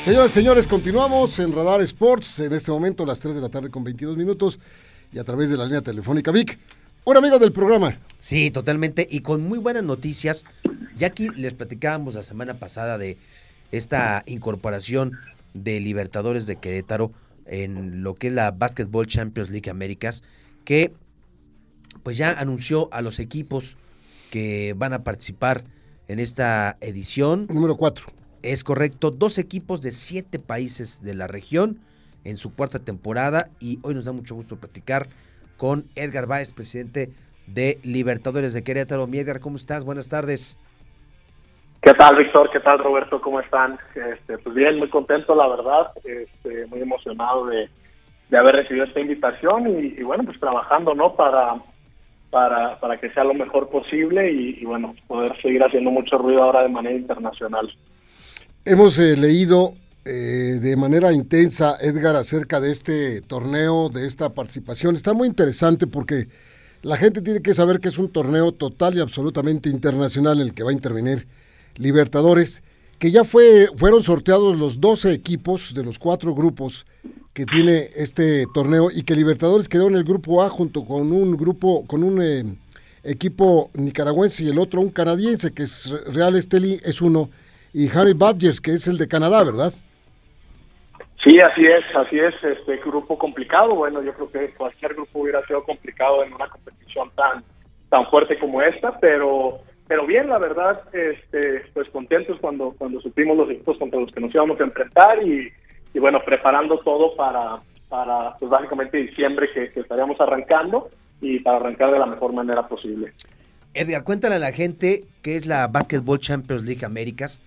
Señoras 0.00 0.30
y 0.30 0.34
señores, 0.34 0.66
continuamos 0.66 1.38
en 1.38 1.54
Radar 1.54 1.82
Sports. 1.82 2.40
En 2.40 2.54
este 2.54 2.70
momento, 2.70 3.04
las 3.04 3.20
3 3.20 3.34
de 3.34 3.40
la 3.42 3.50
tarde 3.50 3.68
con 3.68 3.84
22 3.84 4.16
minutos 4.16 4.58
y 5.12 5.18
a 5.18 5.24
través 5.24 5.50
de 5.50 5.58
la 5.58 5.66
línea 5.66 5.82
telefónica 5.82 6.32
Vic. 6.32 6.58
Un 7.08 7.16
amigo 7.16 7.38
del 7.38 7.52
programa. 7.52 8.00
Sí, 8.18 8.50
totalmente. 8.50 9.06
Y 9.08 9.20
con 9.20 9.40
muy 9.40 9.60
buenas 9.60 9.84
noticias. 9.84 10.44
Ya 10.96 11.06
aquí 11.06 11.28
les 11.36 11.54
platicábamos 11.54 12.16
la 12.16 12.24
semana 12.24 12.58
pasada 12.58 12.98
de 12.98 13.16
esta 13.70 14.24
incorporación 14.26 15.12
de 15.54 15.78
Libertadores 15.78 16.46
de 16.46 16.56
Querétaro 16.56 17.12
en 17.44 18.02
lo 18.02 18.16
que 18.16 18.26
es 18.26 18.32
la 18.32 18.50
Basketball 18.50 19.06
Champions 19.06 19.50
League 19.50 19.70
Américas, 19.70 20.24
que 20.64 20.92
pues 22.02 22.16
ya 22.16 22.40
anunció 22.40 22.92
a 22.92 23.02
los 23.02 23.20
equipos 23.20 23.76
que 24.32 24.74
van 24.76 24.92
a 24.92 25.04
participar 25.04 25.62
en 26.08 26.18
esta 26.18 26.76
edición. 26.80 27.46
Número 27.48 27.76
4. 27.76 28.04
Es 28.42 28.64
correcto, 28.64 29.12
dos 29.12 29.38
equipos 29.38 29.80
de 29.80 29.92
siete 29.92 30.40
países 30.40 31.02
de 31.02 31.14
la 31.14 31.28
región 31.28 31.78
en 32.24 32.36
su 32.36 32.52
cuarta 32.52 32.80
temporada 32.80 33.48
y 33.60 33.78
hoy 33.82 33.94
nos 33.94 34.06
da 34.06 34.12
mucho 34.12 34.34
gusto 34.34 34.58
platicar 34.58 35.08
con 35.56 35.84
Edgar 35.94 36.26
Báez, 36.26 36.52
presidente 36.52 37.10
de 37.46 37.78
Libertadores 37.82 38.54
de 38.54 38.62
Querétaro. 38.62 39.06
Mi 39.06 39.18
Edgar, 39.18 39.40
¿cómo 39.40 39.56
estás? 39.56 39.84
Buenas 39.84 40.08
tardes. 40.08 40.58
¿Qué 41.82 41.92
tal, 41.94 42.16
Víctor? 42.16 42.50
¿Qué 42.52 42.60
tal, 42.60 42.80
Roberto? 42.80 43.20
¿Cómo 43.20 43.40
están? 43.40 43.78
Este, 43.94 44.38
pues 44.38 44.54
bien, 44.56 44.78
muy 44.78 44.88
contento, 44.88 45.34
la 45.36 45.46
verdad, 45.46 45.92
este, 46.04 46.66
muy 46.66 46.80
emocionado 46.80 47.46
de, 47.46 47.68
de 48.28 48.38
haber 48.38 48.56
recibido 48.56 48.84
esta 48.86 48.98
invitación 48.98 49.68
y, 49.68 49.94
y, 49.98 50.02
bueno, 50.02 50.24
pues 50.24 50.40
trabajando, 50.40 50.94
¿no? 50.94 51.14
Para, 51.14 51.54
para, 52.30 52.80
para 52.80 52.98
que 52.98 53.10
sea 53.10 53.22
lo 53.22 53.34
mejor 53.34 53.68
posible 53.68 54.32
y, 54.32 54.58
y, 54.60 54.64
bueno, 54.64 54.96
poder 55.06 55.30
seguir 55.40 55.62
haciendo 55.62 55.92
mucho 55.92 56.18
ruido 56.18 56.42
ahora 56.42 56.62
de 56.62 56.70
manera 56.70 56.96
internacional. 56.96 57.72
Hemos 58.64 58.98
eh, 58.98 59.16
leído 59.16 59.70
eh, 60.06 60.60
de 60.62 60.76
manera 60.76 61.12
intensa, 61.12 61.76
Edgar, 61.80 62.14
acerca 62.14 62.60
de 62.60 62.70
este 62.70 63.20
torneo, 63.22 63.88
de 63.88 64.06
esta 64.06 64.32
participación. 64.32 64.94
Está 64.94 65.14
muy 65.14 65.26
interesante 65.26 65.88
porque 65.88 66.28
la 66.82 66.96
gente 66.96 67.22
tiene 67.22 67.42
que 67.42 67.54
saber 67.54 67.80
que 67.80 67.88
es 67.88 67.98
un 67.98 68.08
torneo 68.08 68.52
total 68.52 68.96
y 68.96 69.00
absolutamente 69.00 69.68
internacional 69.68 70.40
en 70.40 70.46
el 70.46 70.54
que 70.54 70.62
va 70.62 70.70
a 70.70 70.74
intervenir 70.74 71.26
Libertadores, 71.74 72.62
que 73.00 73.10
ya 73.10 73.24
fue, 73.24 73.68
fueron 73.76 74.02
sorteados 74.02 74.56
los 74.56 74.80
12 74.80 75.12
equipos 75.12 75.74
de 75.74 75.82
los 75.82 75.98
cuatro 75.98 76.34
grupos 76.34 76.86
que 77.34 77.44
tiene 77.44 77.90
este 77.96 78.46
torneo 78.54 78.90
y 78.90 79.02
que 79.02 79.16
Libertadores 79.16 79.68
quedó 79.68 79.88
en 79.88 79.96
el 79.96 80.04
grupo 80.04 80.42
A 80.42 80.48
junto 80.48 80.84
con 80.84 81.12
un 81.12 81.36
grupo, 81.36 81.84
con 81.84 82.04
un 82.04 82.22
eh, 82.22 82.44
equipo 83.02 83.70
nicaragüense 83.74 84.44
y 84.44 84.48
el 84.50 84.58
otro 84.60 84.80
un 84.80 84.90
canadiense, 84.90 85.50
que 85.50 85.64
es 85.64 85.92
Real 86.06 86.36
Esteli, 86.36 86.80
es 86.84 87.02
uno, 87.02 87.28
y 87.72 87.88
Harry 87.88 88.12
Badgers, 88.14 88.60
que 88.60 88.72
es 88.72 88.86
el 88.86 88.96
de 88.96 89.08
Canadá, 89.08 89.42
¿verdad? 89.42 89.74
Sí, 91.26 91.36
así 91.40 91.66
es, 91.66 91.84
así 91.96 92.20
es, 92.20 92.34
este 92.44 92.76
grupo 92.76 93.18
complicado, 93.18 93.74
bueno, 93.74 94.00
yo 94.00 94.14
creo 94.14 94.30
que 94.30 94.54
cualquier 94.54 94.94
grupo 94.94 95.18
hubiera 95.18 95.44
sido 95.48 95.64
complicado 95.64 96.22
en 96.22 96.32
una 96.32 96.48
competición 96.48 97.10
tan 97.16 97.42
tan 97.88 98.06
fuerte 98.10 98.38
como 98.38 98.62
esta, 98.62 98.96
pero 99.00 99.58
pero 99.88 100.06
bien, 100.06 100.28
la 100.28 100.38
verdad, 100.38 100.82
este, 100.92 101.64
pues 101.74 101.88
contentos 101.90 102.38
cuando 102.40 102.76
cuando 102.78 103.00
supimos 103.00 103.36
los 103.36 103.50
equipos 103.50 103.76
contra 103.76 103.98
los 103.98 104.12
que 104.12 104.20
nos 104.20 104.32
íbamos 104.32 104.60
a 104.60 104.64
enfrentar 104.64 105.20
y, 105.26 105.52
y 105.92 105.98
bueno, 105.98 106.20
preparando 106.24 106.78
todo 106.78 107.16
para, 107.16 107.60
para 107.88 108.36
pues 108.36 108.48
básicamente 108.48 108.98
diciembre 108.98 109.48
que, 109.52 109.80
estaríamos 109.80 110.20
arrancando 110.20 110.90
y 111.20 111.40
para 111.40 111.56
arrancar 111.56 111.90
de 111.90 111.98
la 111.98 112.06
mejor 112.06 112.34
manera 112.34 112.68
posible. 112.68 113.12
Edgar, 113.74 114.04
cuéntale 114.04 114.36
a 114.36 114.38
la 114.38 114.52
gente 114.52 115.02
qué 115.22 115.34
es 115.34 115.46
la 115.46 115.66
Basketball 115.66 116.20
Champions 116.20 116.64
League 116.64 116.86
Américas 116.86 117.40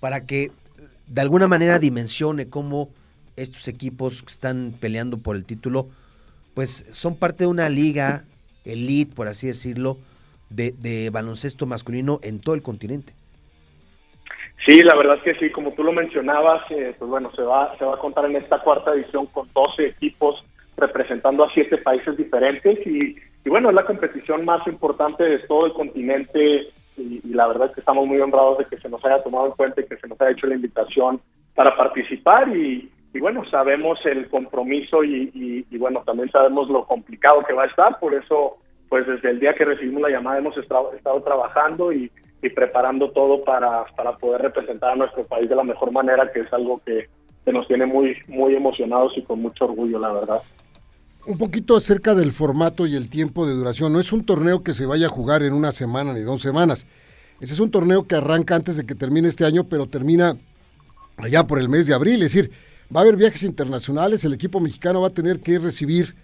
para 0.00 0.24
que 0.24 0.52
de 1.06 1.20
alguna 1.20 1.48
manera 1.48 1.78
dimensione 1.78 2.48
cómo 2.48 2.88
estos 3.36 3.68
equipos 3.68 4.22
que 4.22 4.32
están 4.32 4.74
peleando 4.80 5.18
por 5.18 5.36
el 5.36 5.44
título, 5.44 5.88
pues 6.54 6.86
son 6.90 7.16
parte 7.16 7.44
de 7.44 7.50
una 7.50 7.68
liga 7.68 8.24
elite, 8.64 9.14
por 9.14 9.28
así 9.28 9.46
decirlo, 9.46 9.96
de, 10.50 10.72
de 10.72 11.10
baloncesto 11.10 11.66
masculino 11.66 12.20
en 12.22 12.40
todo 12.40 12.54
el 12.54 12.62
continente. 12.62 13.14
Sí, 14.66 14.78
la 14.82 14.94
verdad 14.94 15.16
es 15.16 15.22
que 15.22 15.34
sí, 15.36 15.50
como 15.50 15.72
tú 15.72 15.82
lo 15.82 15.92
mencionabas, 15.92 16.70
eh, 16.70 16.94
pues 16.98 17.10
bueno, 17.10 17.30
se 17.34 17.42
va, 17.42 17.76
se 17.78 17.84
va 17.84 17.94
a 17.94 17.98
contar 17.98 18.26
en 18.26 18.36
esta 18.36 18.58
cuarta 18.58 18.92
edición 18.92 19.26
con 19.26 19.48
12 19.54 19.86
equipos 19.86 20.44
representando 20.76 21.44
a 21.44 21.50
siete 21.50 21.78
países 21.78 22.16
diferentes 22.16 22.86
y, 22.86 23.16
y 23.44 23.48
bueno, 23.48 23.70
es 23.70 23.74
la 23.74 23.86
competición 23.86 24.44
más 24.44 24.66
importante 24.66 25.24
de 25.24 25.38
todo 25.40 25.66
el 25.66 25.72
continente 25.72 26.68
y, 26.96 27.20
y, 27.24 27.32
la 27.32 27.46
verdad 27.46 27.68
es 27.68 27.74
que 27.74 27.80
estamos 27.80 28.06
muy 28.06 28.18
honrados 28.20 28.58
de 28.58 28.64
que 28.66 28.78
se 28.78 28.88
nos 28.90 29.02
haya 29.04 29.22
tomado 29.22 29.46
en 29.46 29.52
cuenta 29.52 29.80
y 29.80 29.86
que 29.86 29.96
se 29.96 30.08
nos 30.08 30.20
haya 30.20 30.32
hecho 30.32 30.46
la 30.46 30.56
invitación 30.56 31.20
para 31.54 31.74
participar 31.76 32.54
y, 32.54 32.90
y 33.12 33.18
bueno, 33.18 33.44
sabemos 33.50 33.98
el 34.04 34.28
compromiso 34.28 35.02
y, 35.02 35.64
y, 35.68 35.78
bueno, 35.78 36.02
también 36.06 36.30
sabemos 36.30 36.68
lo 36.68 36.86
complicado 36.86 37.42
que 37.46 37.54
va 37.54 37.64
a 37.64 37.66
estar, 37.66 37.98
por 37.98 38.14
eso 38.14 38.58
pues 38.88 39.06
desde 39.06 39.30
el 39.30 39.40
día 39.40 39.54
que 39.54 39.64
recibimos 39.64 40.02
la 40.02 40.10
llamada 40.10 40.38
hemos 40.38 40.56
estado, 40.56 40.92
estado 40.94 41.22
trabajando 41.22 41.92
y, 41.92 42.10
preparando 42.54 43.10
todo 43.10 43.44
para, 43.44 43.84
para 43.96 44.16
poder 44.16 44.40
representar 44.40 44.92
a 44.92 44.96
nuestro 44.96 45.24
país 45.24 45.48
de 45.48 45.54
la 45.54 45.62
mejor 45.62 45.92
manera, 45.92 46.32
que 46.32 46.40
es 46.40 46.52
algo 46.52 46.80
que, 46.84 47.08
que 47.44 47.52
nos 47.52 47.68
tiene 47.68 47.84
muy, 47.84 48.16
muy 48.28 48.54
emocionados 48.54 49.12
y 49.16 49.22
con 49.22 49.42
mucho 49.42 49.66
orgullo, 49.66 49.98
la 49.98 50.12
verdad. 50.12 50.40
Un 51.26 51.36
poquito 51.36 51.76
acerca 51.76 52.14
del 52.14 52.32
formato 52.32 52.86
y 52.86 52.96
el 52.96 53.10
tiempo 53.10 53.46
de 53.46 53.52
duración. 53.52 53.92
No 53.92 54.00
es 54.00 54.12
un 54.12 54.24
torneo 54.24 54.64
que 54.64 54.72
se 54.72 54.86
vaya 54.86 55.06
a 55.06 55.10
jugar 55.10 55.42
en 55.42 55.52
una 55.52 55.70
semana 55.70 56.14
ni 56.14 56.20
dos 56.20 56.40
semanas. 56.40 56.86
Ese 57.40 57.52
es 57.52 57.60
un 57.60 57.70
torneo 57.70 58.06
que 58.06 58.14
arranca 58.14 58.56
antes 58.56 58.78
de 58.78 58.86
que 58.86 58.94
termine 58.94 59.28
este 59.28 59.44
año, 59.44 59.64
pero 59.64 59.86
termina 59.86 60.34
allá 61.18 61.46
por 61.46 61.58
el 61.58 61.68
mes 61.68 61.86
de 61.86 61.94
abril. 61.94 62.22
Es 62.22 62.32
decir, 62.32 62.50
va 62.94 63.00
a 63.00 63.02
haber 63.02 63.16
viajes 63.16 63.42
internacionales, 63.44 64.24
el 64.24 64.32
equipo 64.32 64.60
mexicano 64.60 65.00
va 65.00 65.08
a 65.08 65.12
tener 65.12 65.40
que 65.40 65.58
recibir 65.58 66.14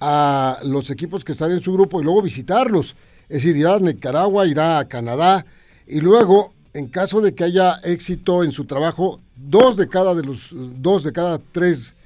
a 0.00 0.58
los 0.64 0.90
equipos 0.90 1.24
que 1.24 1.32
están 1.32 1.52
en 1.52 1.60
su 1.60 1.72
grupo 1.72 2.00
y 2.00 2.04
luego 2.04 2.22
visitarlos. 2.22 2.96
Es 3.28 3.42
decir, 3.42 3.56
irá 3.56 3.74
a 3.74 3.80
Nicaragua, 3.80 4.46
irá 4.46 4.78
a 4.78 4.86
Canadá 4.86 5.44
y 5.86 6.00
luego, 6.00 6.52
en 6.74 6.86
caso 6.88 7.20
de 7.20 7.34
que 7.34 7.44
haya 7.44 7.76
éxito 7.82 8.44
en 8.44 8.52
su 8.52 8.66
trabajo, 8.66 9.20
dos 9.36 9.76
de 9.76 9.88
cada 9.88 10.14
de 10.14 10.22
los 10.22 10.50
dos 10.52 11.02
de 11.02 11.12
cada 11.12 11.38
tres 11.38 11.96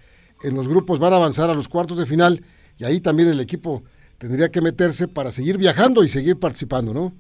en 0.43 0.55
los 0.55 0.69
grupos 0.69 0.99
van 0.99 1.13
a 1.13 1.17
avanzar 1.17 1.51
a 1.51 1.55
los 1.55 1.69
cuartos 1.69 1.99
de 1.99 2.07
final 2.07 2.43
y 2.79 2.85
ahí 2.85 3.01
también 3.01 3.29
el 3.29 3.41
equipo 3.41 3.83
tendría 4.19 4.51
que 4.51 4.63
meterse 4.63 5.09
para 5.09 5.31
seguir 5.33 5.59
viajando 5.59 6.03
y 6.03 6.09
seguir 6.09 6.39
participando, 6.39 6.95
¿no? 6.95 7.13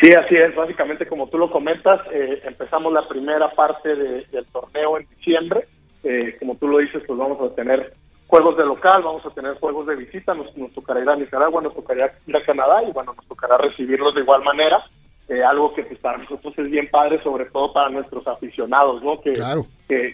Sí, 0.00 0.10
así 0.14 0.34
es. 0.34 0.54
Básicamente, 0.54 1.06
como 1.06 1.28
tú 1.28 1.36
lo 1.36 1.50
comentas, 1.50 2.00
eh, 2.12 2.40
empezamos 2.44 2.92
la 2.92 3.06
primera 3.06 3.50
parte 3.50 3.94
del 3.94 4.46
torneo 4.50 4.98
en 4.98 5.06
diciembre. 5.16 5.66
Eh, 6.02 6.36
como 6.38 6.56
tú 6.56 6.68
lo 6.68 6.78
dices, 6.78 7.02
pues 7.06 7.18
vamos 7.18 7.38
a 7.40 7.54
tener 7.54 7.92
juegos 8.26 8.56
de 8.56 8.64
local, 8.64 9.02
vamos 9.02 9.26
a 9.26 9.30
tener 9.30 9.54
juegos 9.56 9.86
de 9.86 9.96
visita, 9.96 10.34
nos, 10.34 10.54
tocará 10.72 11.00
ir 11.00 11.08
a 11.08 11.16
Nicaragua, 11.16 11.60
nos 11.60 11.74
tocará 11.74 12.14
ir 12.26 12.36
a 12.36 12.44
Canadá 12.44 12.82
y 12.88 12.92
bueno, 12.92 13.12
nos 13.14 13.26
tocará 13.26 13.58
recibirlos 13.58 14.14
de 14.14 14.22
igual 14.22 14.42
manera. 14.42 14.82
Eh, 15.28 15.44
algo 15.44 15.74
que 15.74 15.84
pues, 15.84 15.98
para 16.00 16.18
nosotros 16.18 16.54
es 16.56 16.70
bien 16.70 16.88
padre, 16.90 17.22
sobre 17.22 17.44
todo 17.46 17.72
para 17.72 17.90
nuestros 17.90 18.26
aficionados, 18.26 19.02
¿no? 19.02 19.20
Que, 19.20 19.34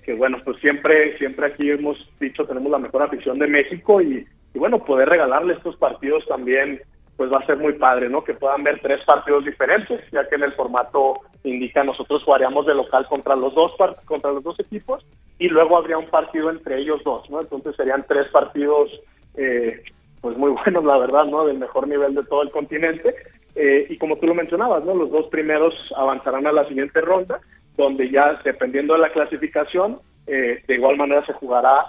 que, 0.05 0.15
bueno, 0.15 0.39
pues 0.45 0.59
siempre, 0.59 1.17
siempre 1.19 1.47
aquí 1.47 1.71
hemos 1.71 1.97
dicho, 2.19 2.45
tenemos 2.45 2.71
la 2.73 2.79
mejor 2.79 3.03
afición 3.03 3.39
de 3.39 3.47
México 3.47 4.03
y, 4.03 4.27
y 4.53 4.59
bueno, 4.59 4.85
poder 4.85 5.09
regalarle 5.09 5.55
estos 5.55 5.77
partidos 5.77 6.27
también 6.27 6.83
pues 7.17 7.33
va 7.33 7.39
a 7.39 7.47
ser 7.47 7.57
muy 7.57 7.73
padre, 7.75 8.09
¿no? 8.09 8.23
Que 8.23 8.35
puedan 8.35 8.63
ver 8.63 8.81
tres 8.83 9.03
partidos 9.05 9.45
diferentes, 9.45 10.01
ya 10.13 10.29
que 10.29 10.35
en 10.35 10.43
el 10.43 10.53
formato 10.53 11.21
indica 11.45 11.83
nosotros 11.83 12.23
jugaríamos 12.23 12.67
de 12.67 12.75
local 12.75 13.07
contra 13.09 13.35
los 13.37 13.55
dos 13.55 13.73
contra 14.05 14.33
los 14.33 14.45
dos 14.45 14.59
equipos 14.61 15.05
y 15.39 15.49
luego 15.49 15.77
habría 15.77 15.99
un 15.99 16.07
partido 16.07 16.51
entre 16.51 16.79
ellos 16.79 17.03
dos, 17.05 17.29
¿no? 17.31 17.41
Entonces 17.41 17.75
serían 17.77 18.05
tres 18.07 18.29
partidos 18.29 18.91
eh, 19.37 19.83
pues 20.21 20.37
muy 20.37 20.51
buenos, 20.65 20.85
la 20.85 20.99
verdad, 20.99 21.25
¿no? 21.25 21.47
Del 21.47 21.59
mejor 21.59 21.89
nivel 21.89 22.15
de 22.15 22.25
todo 22.25 22.43
el 22.43 22.51
continente. 22.51 23.15
Eh, 23.55 23.87
y 23.89 23.97
como 23.97 24.17
tú 24.17 24.27
lo 24.27 24.35
mencionabas, 24.35 24.85
¿no? 24.85 24.95
Los 24.95 25.11
dos 25.11 25.27
primeros 25.29 25.75
avanzarán 25.97 26.47
a 26.47 26.53
la 26.53 26.67
siguiente 26.67 27.01
ronda, 27.01 27.41
donde 27.77 28.11
ya 28.11 28.39
dependiendo 28.45 28.93
de 28.93 29.01
la 29.01 29.11
clasificación, 29.11 29.99
eh, 30.27 30.63
de 30.67 30.75
igual 30.75 30.97
manera 30.97 31.25
se 31.25 31.33
jugará, 31.33 31.87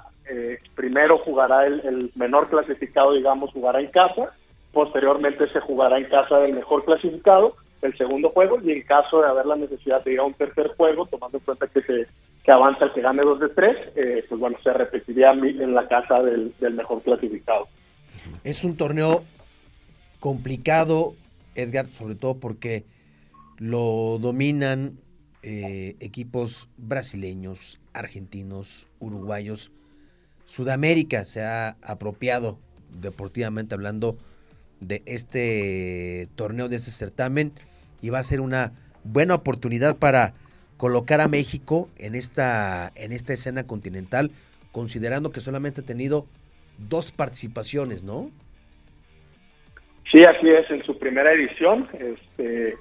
primero 0.75 1.17
jugará 1.19 1.65
el, 1.65 1.79
el 1.85 2.11
menor 2.15 2.49
clasificado, 2.49 3.13
digamos, 3.13 3.49
jugará 3.53 3.79
en 3.79 3.87
casa, 3.87 4.33
Posteriormente 4.71 5.49
se 5.51 5.59
jugará 5.59 5.97
en 5.97 6.05
casa 6.05 6.39
del 6.39 6.53
mejor 6.53 6.85
clasificado 6.85 7.55
el 7.81 7.97
segundo 7.97 8.29
juego 8.29 8.59
y 8.63 8.71
en 8.71 8.81
caso 8.83 9.21
de 9.21 9.27
haber 9.27 9.45
la 9.45 9.55
necesidad 9.55 10.03
de 10.03 10.13
ir 10.13 10.19
a 10.19 10.23
un 10.23 10.33
tercer 10.33 10.67
juego, 10.75 11.05
tomando 11.05 11.37
en 11.37 11.43
cuenta 11.43 11.67
que 11.67 11.81
se 11.81 12.07
que 12.43 12.53
avanza 12.53 12.85
el 12.85 12.93
que 12.93 13.01
gane 13.01 13.23
dos 13.23 13.41
de 13.41 13.49
tres, 13.49 13.75
eh, 13.97 14.25
pues 14.29 14.39
bueno, 14.39 14.57
se 14.63 14.71
repetiría 14.71 15.31
en 15.31 15.75
la 15.75 15.85
casa 15.89 16.23
del, 16.23 16.53
mejor 16.75 17.03
clasificado. 17.03 17.67
Es 18.45 18.63
un 18.63 18.77
torneo 18.77 19.25
complicado, 20.21 21.13
Edgar, 21.55 21.89
sobre 21.89 22.15
todo 22.15 22.39
porque 22.39 22.85
lo 23.57 24.17
dominan 24.17 24.97
eh, 25.43 25.97
equipos 25.99 26.69
brasileños, 26.77 27.81
argentinos, 27.93 28.87
uruguayos. 28.99 29.73
Sudamérica 30.45 31.25
se 31.25 31.43
ha 31.43 31.75
apropiado, 31.81 32.59
deportivamente 33.01 33.75
hablando, 33.75 34.15
de 34.79 35.01
este 35.05 36.27
torneo, 36.35 36.69
de 36.69 36.75
este 36.75 36.91
certamen, 36.91 37.51
y 38.01 38.09
va 38.09 38.19
a 38.19 38.23
ser 38.23 38.41
una 38.41 38.73
buena 39.03 39.35
oportunidad 39.35 39.97
para 39.97 40.33
colocar 40.77 41.21
a 41.21 41.27
México 41.27 41.89
en 41.97 42.15
esta, 42.15 42.91
en 42.95 43.11
esta 43.11 43.33
escena 43.33 43.65
continental, 43.65 44.31
considerando 44.71 45.31
que 45.31 45.39
solamente 45.39 45.81
ha 45.81 45.85
tenido 45.85 46.25
dos 46.77 47.11
participaciones, 47.11 48.03
¿no? 48.03 48.29
Sí, 50.11 50.21
así 50.23 50.49
es, 50.49 50.69
en 50.69 50.83
su 50.83 50.97
primera 50.97 51.33
edición, 51.33 51.87
este, 51.93 52.77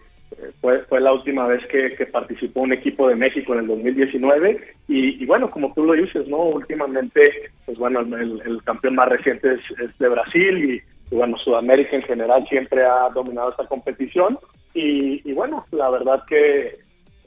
fue, 0.61 0.81
fue 0.85 1.01
la 1.01 1.13
última 1.13 1.47
vez 1.47 1.65
que, 1.67 2.07
participó 2.07 2.61
un 2.61 2.73
equipo 2.73 3.09
de 3.09 3.17
México 3.17 3.55
en 3.55 3.61
el 3.61 3.67
2019 3.67 4.75
y, 4.89 5.25
bueno, 5.27 5.51
como 5.51 5.73
tú 5.75 5.85
lo 5.85 5.95
dices, 5.95 6.29
¿no? 6.29 6.39
Últimamente, 6.45 7.51
pues 7.65 7.79
bueno, 7.79 8.01
el, 8.01 8.63
campeón 8.65 8.95
más 8.95 9.09
reciente 9.09 9.55
es 9.55 9.99
de 9.99 10.09
Brasil 10.09 10.75
y 10.75 10.96
bueno, 11.11 11.37
Sudamérica 11.39 11.97
en 11.97 12.03
general 12.03 12.47
siempre 12.49 12.85
ha 12.85 13.09
dominado 13.11 13.51
esta 13.51 13.67
competición 13.67 14.39
y, 14.75 15.33
bueno, 15.33 15.65
la 15.71 15.89
verdad 15.89 16.23
que 16.29 16.79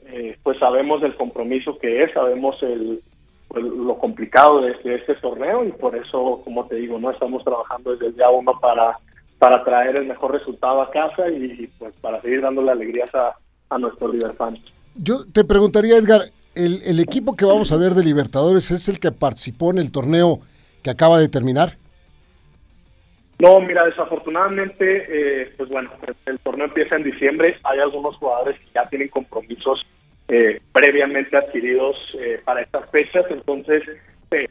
eh, 0.06 0.38
pues 0.42 0.58
sabemos 0.58 1.02
el 1.02 1.16
compromiso 1.16 1.78
que 1.78 2.04
es, 2.04 2.12
sabemos 2.12 2.56
el, 2.62 3.02
pues, 3.48 3.64
lo 3.64 3.98
complicado 3.98 4.60
de, 4.60 4.76
este 4.84 5.14
torneo 5.16 5.64
y 5.64 5.72
por 5.72 5.96
eso, 5.96 6.42
como 6.44 6.66
te 6.66 6.76
digo, 6.76 6.98
no 7.00 7.10
estamos 7.10 7.42
trabajando 7.42 7.92
desde 7.92 8.06
el 8.06 8.14
día 8.14 8.30
uno 8.30 8.52
para, 8.60 8.98
para 9.38 9.64
traer 9.64 9.96
el 9.96 10.06
mejor 10.06 10.32
resultado 10.32 10.80
a 10.80 10.90
casa 10.90 11.28
y 11.28 11.68
pues 11.78 11.92
para 12.00 12.20
seguir 12.22 12.42
dándole 12.42 12.70
alegrías 12.70 13.12
a, 13.14 13.34
a 13.70 13.78
nuestros 13.78 14.12
Liberfans. 14.12 14.60
Yo 14.94 15.24
te 15.32 15.44
preguntaría, 15.44 15.96
Edgar, 15.96 16.22
¿el, 16.54 16.82
¿el 16.84 17.00
equipo 17.00 17.34
que 17.34 17.44
vamos 17.44 17.72
a 17.72 17.76
ver 17.76 17.94
de 17.94 18.04
Libertadores 18.04 18.70
es 18.70 18.88
el 18.88 19.00
que 19.00 19.10
participó 19.10 19.72
en 19.72 19.78
el 19.78 19.90
torneo 19.90 20.40
que 20.82 20.90
acaba 20.90 21.18
de 21.18 21.28
terminar? 21.28 21.79
No, 23.40 23.58
mira, 23.58 23.86
desafortunadamente, 23.86 25.06
eh, 25.08 25.52
pues 25.56 25.70
bueno, 25.70 25.90
el 26.26 26.38
torneo 26.40 26.66
empieza 26.66 26.96
en 26.96 27.04
diciembre. 27.04 27.56
Hay 27.64 27.78
algunos 27.78 28.14
jugadores 28.16 28.60
que 28.60 28.66
ya 28.74 28.86
tienen 28.90 29.08
compromisos 29.08 29.80
eh, 30.28 30.60
previamente 30.72 31.38
adquiridos 31.38 31.96
eh, 32.18 32.38
para 32.44 32.60
estas 32.60 32.88
fechas, 32.90 33.24
entonces 33.30 33.82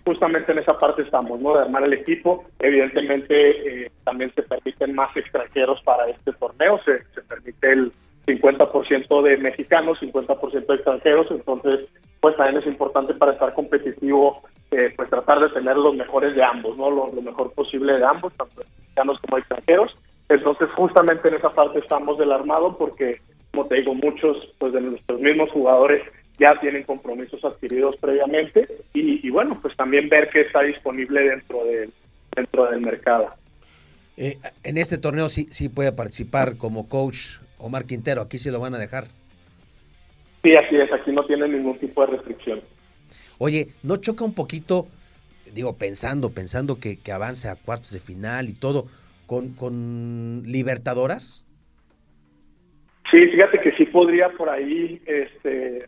justamente 0.04 0.52
en 0.52 0.58
esa 0.58 0.78
parte 0.78 1.04
estamos, 1.04 1.40
¿no? 1.40 1.54
De 1.54 1.62
armar 1.62 1.84
el 1.84 1.94
equipo. 1.94 2.44
Evidentemente 2.60 3.90
también 4.04 4.34
se 4.34 4.42
permiten 4.42 4.94
más 4.94 5.16
extranjeros 5.16 5.82
para 5.84 6.10
este 6.10 6.34
torneo, 6.34 6.82
se, 6.84 7.04
se 7.14 7.22
permite 7.22 7.72
el 7.72 7.94
50% 8.26 9.22
de 9.22 9.38
mexicanos, 9.38 10.02
50% 10.02 10.66
de 10.66 10.76
extranjeros, 10.76 11.28
entonces 11.32 11.88
pues 12.20 12.36
también 12.36 12.62
es 12.62 12.68
importante 12.68 13.14
para 13.14 13.34
estar 13.34 13.54
competitivo, 13.54 14.42
eh, 14.72 14.94
pues 14.96 15.10
tratar 15.10 15.40
de 15.40 15.50
tener 15.50 15.78
los 15.78 15.96
mejores 15.96 16.36
de 16.36 16.44
ambos, 16.44 16.78
¿no? 16.78 16.90
Lo, 16.90 17.22
mejor 17.22 17.52
posible 17.54 17.94
de 17.94 18.06
ambos, 18.06 18.34
tanto 18.34 18.62
mexicanos 18.78 19.20
como 19.22 19.38
extranjeros. 19.38 19.94
Entonces, 20.28 20.70
justamente 20.76 21.28
en 21.28 21.36
esa 21.36 21.50
parte 21.50 21.80
estamos 21.80 22.18
del 22.18 22.32
armado 22.32 22.78
porque, 22.78 23.22
como 23.52 23.66
te 23.66 23.76
digo, 23.76 23.94
muchos 23.94 24.38
pues 24.58 24.74
de 24.74 24.82
nuestros 24.82 25.20
mismos 25.20 25.50
jugadores 25.52 26.04
ya 26.38 26.60
tienen 26.60 26.84
compromisos 26.84 27.44
adquiridos 27.44 27.98
previamente 27.98 28.68
y, 28.94 29.30
bueno, 29.30 29.58
pues 29.62 29.76
también 29.76 30.08
ver 30.08 30.30
qué 30.30 30.42
está 30.42 30.62
disponible 30.62 31.22
dentro 31.22 31.64
de 31.66 31.90
dentro 32.36 32.70
del 32.70 32.80
mercado. 32.80 33.34
Eh, 34.16 34.38
en 34.64 34.78
este 34.78 34.98
torneo 34.98 35.30
sí, 35.30 35.48
sí 35.50 35.68
puede 35.68 35.92
participar 35.92 36.58
como 36.58 36.88
coach 36.88 37.40
Omar 37.58 37.86
Quintero, 37.86 38.22
aquí 38.22 38.38
sí 38.38 38.52
lo 38.52 38.60
van 38.60 38.76
a 38.76 38.78
dejar. 38.78 39.08
Sí, 40.44 40.56
así 40.56 40.76
es, 40.76 40.92
aquí 40.92 41.12
no 41.12 41.26
tiene 41.26 41.48
ningún 41.48 41.78
tipo 41.80 42.02
de 42.02 42.18
restricción. 42.18 42.62
Oye, 43.38 43.68
¿no 43.84 43.98
choca 43.98 44.24
un 44.24 44.34
poquito, 44.34 44.88
digo, 45.54 45.78
pensando, 45.78 46.30
pensando 46.32 46.80
que, 46.80 47.00
que 47.00 47.12
avance 47.12 47.50
a 47.50 47.56
cuartos 47.56 47.92
de 47.92 48.00
final 48.00 48.50
y 48.50 48.54
todo, 48.54 48.86
con, 49.26 49.54
con 49.54 50.44
Libertadoras? 50.46 51.46
Sí, 53.12 53.18
fíjate 53.28 53.60
que 53.60 53.72
sí 53.74 53.86
podría 53.86 54.30
por 54.30 54.50
ahí, 54.50 55.02
este, 55.06 55.88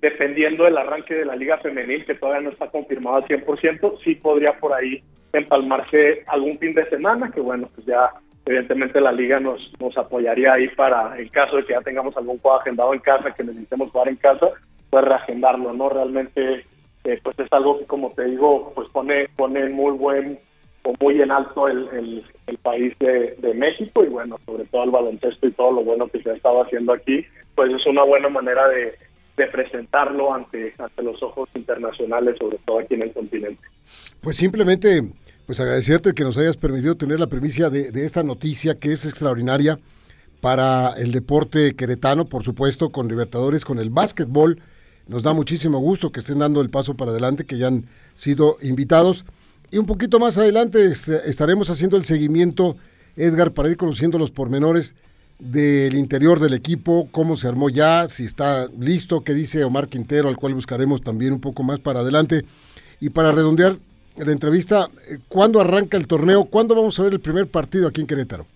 dependiendo 0.00 0.64
del 0.64 0.76
arranque 0.76 1.14
de 1.14 1.24
la 1.24 1.36
Liga 1.36 1.58
Femenil, 1.58 2.04
que 2.04 2.14
todavía 2.14 2.42
no 2.42 2.50
está 2.50 2.68
confirmado 2.70 3.16
al 3.16 3.24
100%, 3.24 3.98
sí 4.04 4.16
podría 4.16 4.58
por 4.58 4.72
ahí 4.72 5.02
empalmarse 5.32 6.24
algún 6.26 6.58
fin 6.58 6.74
de 6.74 6.88
semana, 6.90 7.30
que 7.30 7.40
bueno, 7.40 7.68
pues 7.74 7.86
ya 7.86 8.10
evidentemente 8.46 9.00
la 9.00 9.12
liga 9.12 9.40
nos, 9.40 9.60
nos 9.80 9.96
apoyaría 9.96 10.54
ahí 10.54 10.68
para, 10.68 11.18
en 11.18 11.28
caso 11.28 11.56
de 11.56 11.64
que 11.64 11.72
ya 11.72 11.80
tengamos 11.80 12.16
algún 12.16 12.38
juego 12.38 12.58
agendado 12.58 12.92
en 12.94 13.00
casa, 13.00 13.32
que 13.32 13.44
necesitemos 13.44 13.90
jugar 13.90 14.08
en 14.08 14.16
casa, 14.16 14.48
pues 14.90 15.04
reagendarlo, 15.04 15.72
¿no? 15.72 15.88
Realmente, 15.88 16.66
eh, 17.04 17.20
pues 17.22 17.38
es 17.38 17.52
algo 17.52 17.78
que, 17.78 17.86
como 17.86 18.10
te 18.12 18.24
digo, 18.24 18.72
pues 18.74 18.88
pone, 18.90 19.28
pone 19.36 19.68
muy 19.68 19.92
buen 19.92 20.38
o 20.84 20.94
muy 21.00 21.20
en 21.22 21.30
alto 21.30 21.68
el, 21.68 22.24
el, 22.46 22.58
país 22.58 22.92
de, 22.98 23.36
de, 23.38 23.54
México 23.54 24.04
y 24.04 24.08
bueno, 24.08 24.36
sobre 24.44 24.64
todo 24.66 24.84
el 24.84 24.90
baloncesto 24.90 25.46
y 25.46 25.52
todo 25.52 25.72
lo 25.72 25.84
bueno 25.84 26.08
que 26.08 26.22
se 26.22 26.30
ha 26.30 26.34
estado 26.34 26.62
haciendo 26.62 26.92
aquí, 26.92 27.24
pues 27.54 27.72
es 27.72 27.86
una 27.86 28.02
buena 28.02 28.28
manera 28.28 28.68
de, 28.68 28.94
de 29.36 29.46
presentarlo 29.46 30.34
ante, 30.34 30.74
ante 30.78 31.02
los 31.02 31.22
ojos 31.22 31.48
internacionales, 31.54 32.36
sobre 32.38 32.58
todo 32.58 32.80
aquí 32.80 32.94
en 32.94 33.02
el 33.02 33.12
continente. 33.12 33.62
Pues 34.20 34.36
simplemente 34.36 35.00
Pues 35.46 35.58
agradecerte 35.60 36.14
que 36.14 36.24
nos 36.24 36.38
hayas 36.38 36.56
permitido 36.56 36.96
tener 36.96 37.18
la 37.18 37.26
de, 37.26 37.90
de 37.90 38.04
esta 38.04 38.22
noticia 38.22 38.76
que 38.76 38.92
es 38.92 39.04
extraordinaria 39.04 39.78
para 40.40 40.94
el 40.96 41.12
deporte 41.12 41.74
queretano, 41.74 42.26
por 42.26 42.42
supuesto, 42.42 42.90
con 42.90 43.08
Libertadores, 43.08 43.64
con 43.64 43.78
el 43.78 43.90
básquetbol. 43.90 44.60
Nos 45.06 45.22
da 45.22 45.32
muchísimo 45.32 45.78
gusto 45.78 46.10
que 46.10 46.20
estén 46.20 46.40
dando 46.40 46.60
el 46.60 46.70
paso 46.70 46.94
para 46.94 47.12
adelante, 47.12 47.44
que 47.44 47.58
ya 47.58 47.68
han 47.68 47.86
sido 48.14 48.56
invitados. 48.62 49.24
Y 49.70 49.78
un 49.78 49.86
poquito 49.86 50.18
más 50.18 50.38
adelante 50.38 50.84
este, 50.84 51.28
estaremos 51.30 51.70
haciendo 51.70 51.96
el 51.96 52.04
seguimiento, 52.04 52.76
Edgar, 53.16 53.52
para 53.52 53.70
ir 53.70 53.76
conociendo 53.76 54.18
los 54.18 54.30
pormenores 54.30 54.94
del 55.38 55.94
interior 55.94 56.40
del 56.40 56.54
equipo, 56.54 57.08
cómo 57.10 57.36
se 57.36 57.48
armó 57.48 57.68
ya, 57.68 58.08
si 58.08 58.24
está 58.24 58.68
listo, 58.78 59.24
qué 59.24 59.34
dice 59.34 59.64
Omar 59.64 59.88
Quintero, 59.88 60.28
al 60.28 60.36
cual 60.36 60.54
buscaremos 60.54 61.02
también 61.02 61.32
un 61.32 61.40
poco 61.40 61.62
más 61.62 61.78
para 61.78 62.00
adelante. 62.00 62.44
Y 63.00 63.10
para 63.10 63.32
redondear 63.32 63.78
la 64.16 64.32
entrevista, 64.32 64.86
eh, 65.10 65.18
¿cuándo 65.28 65.60
arranca 65.60 65.96
el 65.96 66.06
torneo? 66.06 66.44
¿Cuándo 66.50 66.74
vamos 66.74 66.98
a 66.98 67.04
ver 67.04 67.12
el 67.12 67.20
primer 67.20 67.50
partido 67.50 67.88
aquí 67.88 68.00
en 68.00 68.06
Querétaro? 68.06 68.46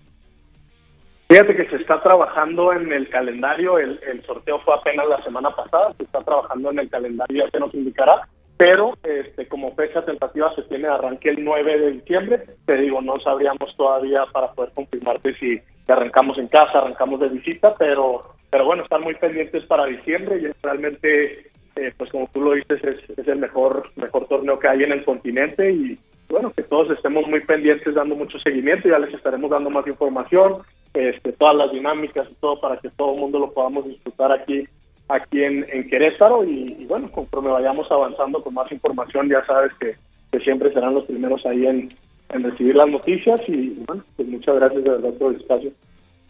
Fíjate 1.29 1.57
que 1.57 1.69
se 1.69 1.77
está 1.77 2.01
trabajando 2.03 2.73
en 2.73 2.93
el 2.93 3.09
calendario, 3.09 3.79
el, 3.79 3.99
sorteo 4.27 4.61
fue 4.61 4.75
apenas 4.75 5.09
la 5.09 5.23
semana 5.25 5.51
pasada, 5.51 5.93
se 5.97 6.05
está 6.05 6.21
trabajando 6.21 6.71
en 6.71 6.79
el 6.79 6.89
calendario, 6.89 7.45
ya 7.45 7.51
se 7.51 7.59
nos 7.59 7.75
indicará, 7.75 8.29
pero 8.57 8.97
este, 9.03 9.49
como 9.49 9.75
fecha 9.75 10.05
tentativa 10.05 10.55
se 10.55 10.63
tiene 10.63 10.87
arranque 10.87 11.31
el 11.31 11.45
9 11.45 11.79
de 11.81 11.93
diciembre, 11.93 12.45
te 12.65 12.77
digo, 12.77 13.03
no 13.03 13.19
sabríamos 13.21 13.77
todavía 13.77 14.25
para 14.33 14.53
poder 14.53 14.71
confirmarte 14.73 15.35
si 15.35 15.61
arrancamos 15.89 16.39
en 16.39 16.47
casa, 16.47 16.79
arrancamos 16.79 17.19
de 17.19 17.29
visita, 17.29 17.75
pero 17.77 18.37
pero 18.51 18.65
bueno, 18.65 18.85
están 18.85 19.03
muy 19.03 19.15
pendientes 19.15 19.65
para 19.67 19.87
diciembre 19.87 20.39
y 20.39 20.47
realmente, 20.63 21.51
eh, 21.77 21.93
pues 21.97 22.11
como 22.11 22.29
tú 22.33 22.41
lo 22.41 22.53
dices, 22.53 22.83
es, 22.83 23.19
es 23.19 23.29
el 23.29 23.39
mejor 23.39 23.91
mejor 23.97 24.27
torneo 24.29 24.59
que 24.59 24.69
hay 24.69 24.83
en 24.83 24.93
el 24.93 25.05
continente 25.05 25.71
y 25.71 25.99
bueno, 26.29 26.53
que 26.53 26.63
todos 26.63 26.91
estemos 26.91 27.27
muy 27.29 27.41
pendientes, 27.41 27.95
dando 27.95 28.17
mucho 28.17 28.39
seguimiento, 28.41 28.89
ya 28.89 28.99
les 28.99 29.15
estaremos 29.15 29.51
dando 29.51 29.71
más 29.71 29.87
información, 29.87 30.57
este, 30.95 31.33
todas 31.33 31.55
las 31.55 31.71
dinámicas 31.71 32.27
y 32.31 32.35
todo 32.37 32.61
para 32.61 32.79
que 32.79 32.91
todo 32.91 33.15
el 33.15 33.21
mundo 33.21 33.39
lo 33.39 33.53
podamos 33.53 33.87
disfrutar 33.87 34.33
aquí 34.33 34.67
aquí 35.09 35.45
en, 35.45 35.65
Querétaro 35.89 36.45
y, 36.45 36.77
y, 36.81 36.87
bueno, 36.87 37.11
conforme 37.13 37.51
vayamos 37.51 37.91
avanzando 37.93 38.43
con 38.43 38.55
más 38.55 38.71
información, 38.73 39.29
ya 39.29 39.45
sabes 39.47 39.73
que, 39.79 39.95
que 40.33 40.41
siempre 40.41 40.73
serán 40.73 40.95
los 40.95 41.05
primeros 41.05 41.47
ahí 41.47 41.65
en, 41.65 41.89
en, 42.31 42.43
recibir 42.43 42.75
las 42.75 42.89
noticias 42.89 43.41
y 43.47 43.85
bueno, 43.87 44.05
pues 44.17 44.27
muchas 44.27 44.57
gracias 44.57 44.83
de 44.83 44.91
verdad 44.91 45.13
por 45.13 45.33
el 45.33 45.41
espacio. 45.41 45.71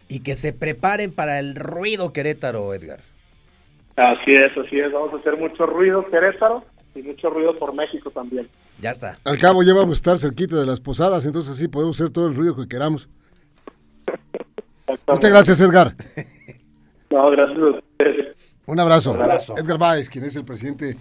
Y 0.09 0.19
que 0.19 0.35
se 0.35 0.53
preparen 0.53 1.11
para 1.11 1.39
el 1.39 1.55
ruido 1.55 2.13
Querétaro, 2.13 2.73
Edgar. 2.73 2.99
Así 3.97 4.31
es, 4.31 4.55
así 4.55 4.79
es, 4.79 4.91
vamos 4.93 5.11
a 5.13 5.17
hacer 5.17 5.37
mucho 5.37 5.65
ruido 5.65 6.05
Querétaro 6.09 6.63
y 6.93 7.01
mucho 7.01 7.31
ruido 7.31 7.57
por 7.57 7.73
México 7.73 8.11
también. 8.11 8.47
Ya 8.79 8.91
está. 8.91 9.17
Al 9.23 9.39
cabo 9.39 9.63
ya 9.63 9.73
vamos 9.73 9.89
a 9.89 9.93
estar 9.93 10.17
cerquita 10.19 10.55
de 10.55 10.67
las 10.67 10.79
posadas, 10.79 11.25
entonces 11.25 11.57
sí 11.57 11.67
podemos 11.67 11.99
hacer 11.99 12.13
todo 12.13 12.27
el 12.27 12.35
ruido 12.35 12.55
que 12.55 12.67
queramos. 12.67 13.09
Muchas 15.07 15.31
gracias, 15.31 15.59
Edgar. 15.61 15.95
No, 17.09 17.31
gracias 17.31 17.57
a 17.57 17.69
ustedes. 17.69 18.55
Un 18.65 18.81
abrazo. 18.81 19.13
Un 19.13 19.21
abrazo. 19.21 19.57
Edgar 19.57 19.77
Báez, 19.77 20.09
quien 20.09 20.25
es 20.25 20.35
el 20.35 20.43
presidente 20.43 20.97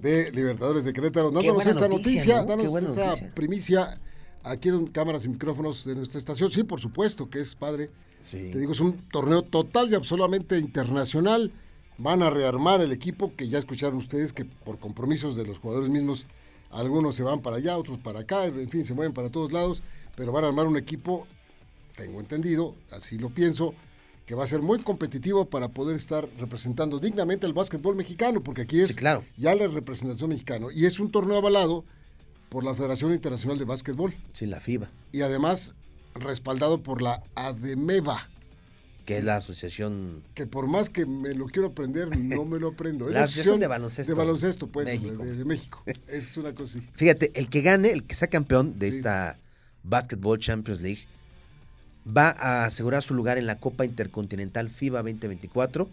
de 0.00 0.30
Libertadores 0.30 0.84
de 0.84 0.92
Querétaro, 0.92 1.32
dándonos 1.32 1.66
esta 1.66 1.88
noticia, 1.88 2.36
noticia 2.36 2.36
¿no? 2.36 2.44
dándonos 2.46 2.82
esta 2.82 3.06
noticia. 3.06 3.34
primicia 3.34 4.00
aquí 4.44 4.68
en 4.68 4.86
cámaras 4.86 5.24
y 5.24 5.30
micrófonos 5.30 5.84
de 5.84 5.96
nuestra 5.96 6.18
estación. 6.18 6.48
Sí, 6.48 6.62
por 6.62 6.80
supuesto 6.80 7.28
que 7.28 7.40
es 7.40 7.56
padre. 7.56 7.90
Sí. 8.20 8.50
Te 8.52 8.58
digo, 8.60 8.70
es 8.70 8.78
un 8.78 8.96
torneo 9.08 9.42
total 9.42 9.90
y 9.90 9.96
absolutamente 9.96 10.56
internacional. 10.58 11.50
Van 11.98 12.22
a 12.22 12.30
rearmar 12.30 12.80
el 12.80 12.92
equipo, 12.92 13.34
que 13.36 13.48
ya 13.48 13.58
escucharon 13.58 13.96
ustedes 13.98 14.32
que 14.32 14.44
por 14.44 14.78
compromisos 14.78 15.36
de 15.36 15.44
los 15.46 15.58
jugadores 15.58 15.88
mismos, 15.90 16.26
algunos 16.70 17.14
se 17.14 17.22
van 17.22 17.40
para 17.40 17.56
allá, 17.56 17.76
otros 17.76 17.98
para 17.98 18.20
acá, 18.20 18.46
en 18.46 18.68
fin, 18.70 18.82
se 18.84 18.94
mueven 18.94 19.12
para 19.12 19.30
todos 19.30 19.52
lados, 19.52 19.82
pero 20.16 20.32
van 20.32 20.44
a 20.44 20.48
armar 20.48 20.66
un 20.66 20.76
equipo, 20.76 21.26
tengo 21.96 22.18
entendido, 22.20 22.74
así 22.90 23.18
lo 23.18 23.28
pienso, 23.30 23.74
que 24.26 24.34
va 24.34 24.44
a 24.44 24.46
ser 24.46 24.62
muy 24.62 24.78
competitivo 24.78 25.44
para 25.46 25.68
poder 25.68 25.96
estar 25.96 26.28
representando 26.38 26.98
dignamente 26.98 27.44
al 27.44 27.52
básquetbol 27.52 27.94
mexicano, 27.96 28.42
porque 28.42 28.62
aquí 28.62 28.80
es 28.80 28.88
Sí, 28.88 28.94
claro. 28.94 29.22
ya 29.36 29.54
la 29.54 29.66
representación 29.66 30.30
mexicana. 30.30 30.66
Y 30.74 30.86
es 30.86 30.98
un 31.00 31.10
torneo 31.10 31.36
avalado 31.38 31.84
por 32.48 32.64
la 32.64 32.74
Federación 32.74 33.12
Internacional 33.12 33.58
de 33.58 33.64
Básquetbol 33.64 34.14
Sí, 34.32 34.46
la 34.46 34.60
FIBA, 34.60 34.90
y 35.12 35.22
además 35.22 35.74
respaldado 36.14 36.82
por 36.82 37.02
la 37.02 37.22
ADEMEVA, 37.34 38.28
que 39.04 39.18
es 39.18 39.24
la 39.24 39.36
asociación 39.36 40.22
que 40.34 40.46
por 40.46 40.66
más 40.66 40.88
que 40.90 41.06
me 41.06 41.34
lo 41.34 41.46
quiero 41.46 41.68
aprender, 41.68 42.08
no 42.16 42.44
me 42.44 42.58
lo 42.58 42.68
aprendo. 42.68 43.06
Es 43.08 43.14
La 43.14 43.24
Asociación 43.24 43.60
de 43.60 43.66
Baloncesto 43.66 44.12
De 44.12 44.18
baloncesto, 44.18 44.66
pues, 44.68 44.86
México. 44.86 45.24
De, 45.24 45.36
de 45.36 45.44
México. 45.44 45.82
Es 46.08 46.36
una 46.36 46.54
cosa 46.54 46.78
así. 46.78 46.88
Fíjate, 46.94 47.32
el 47.34 47.48
que 47.48 47.62
gane, 47.62 47.90
el 47.90 48.04
que 48.04 48.14
sea 48.14 48.28
campeón 48.28 48.78
de 48.78 48.90
Sí. 48.90 48.96
esta 48.98 49.38
Basketball 49.82 50.38
Champions 50.38 50.80
League, 50.80 51.00
va 52.06 52.30
a 52.30 52.64
asegurar 52.64 53.02
su 53.02 53.14
lugar 53.14 53.38
en 53.38 53.46
la 53.46 53.58
Copa 53.58 53.84
Intercontinental 53.84 54.70
FIBA 54.70 55.02
2024, 55.02 55.88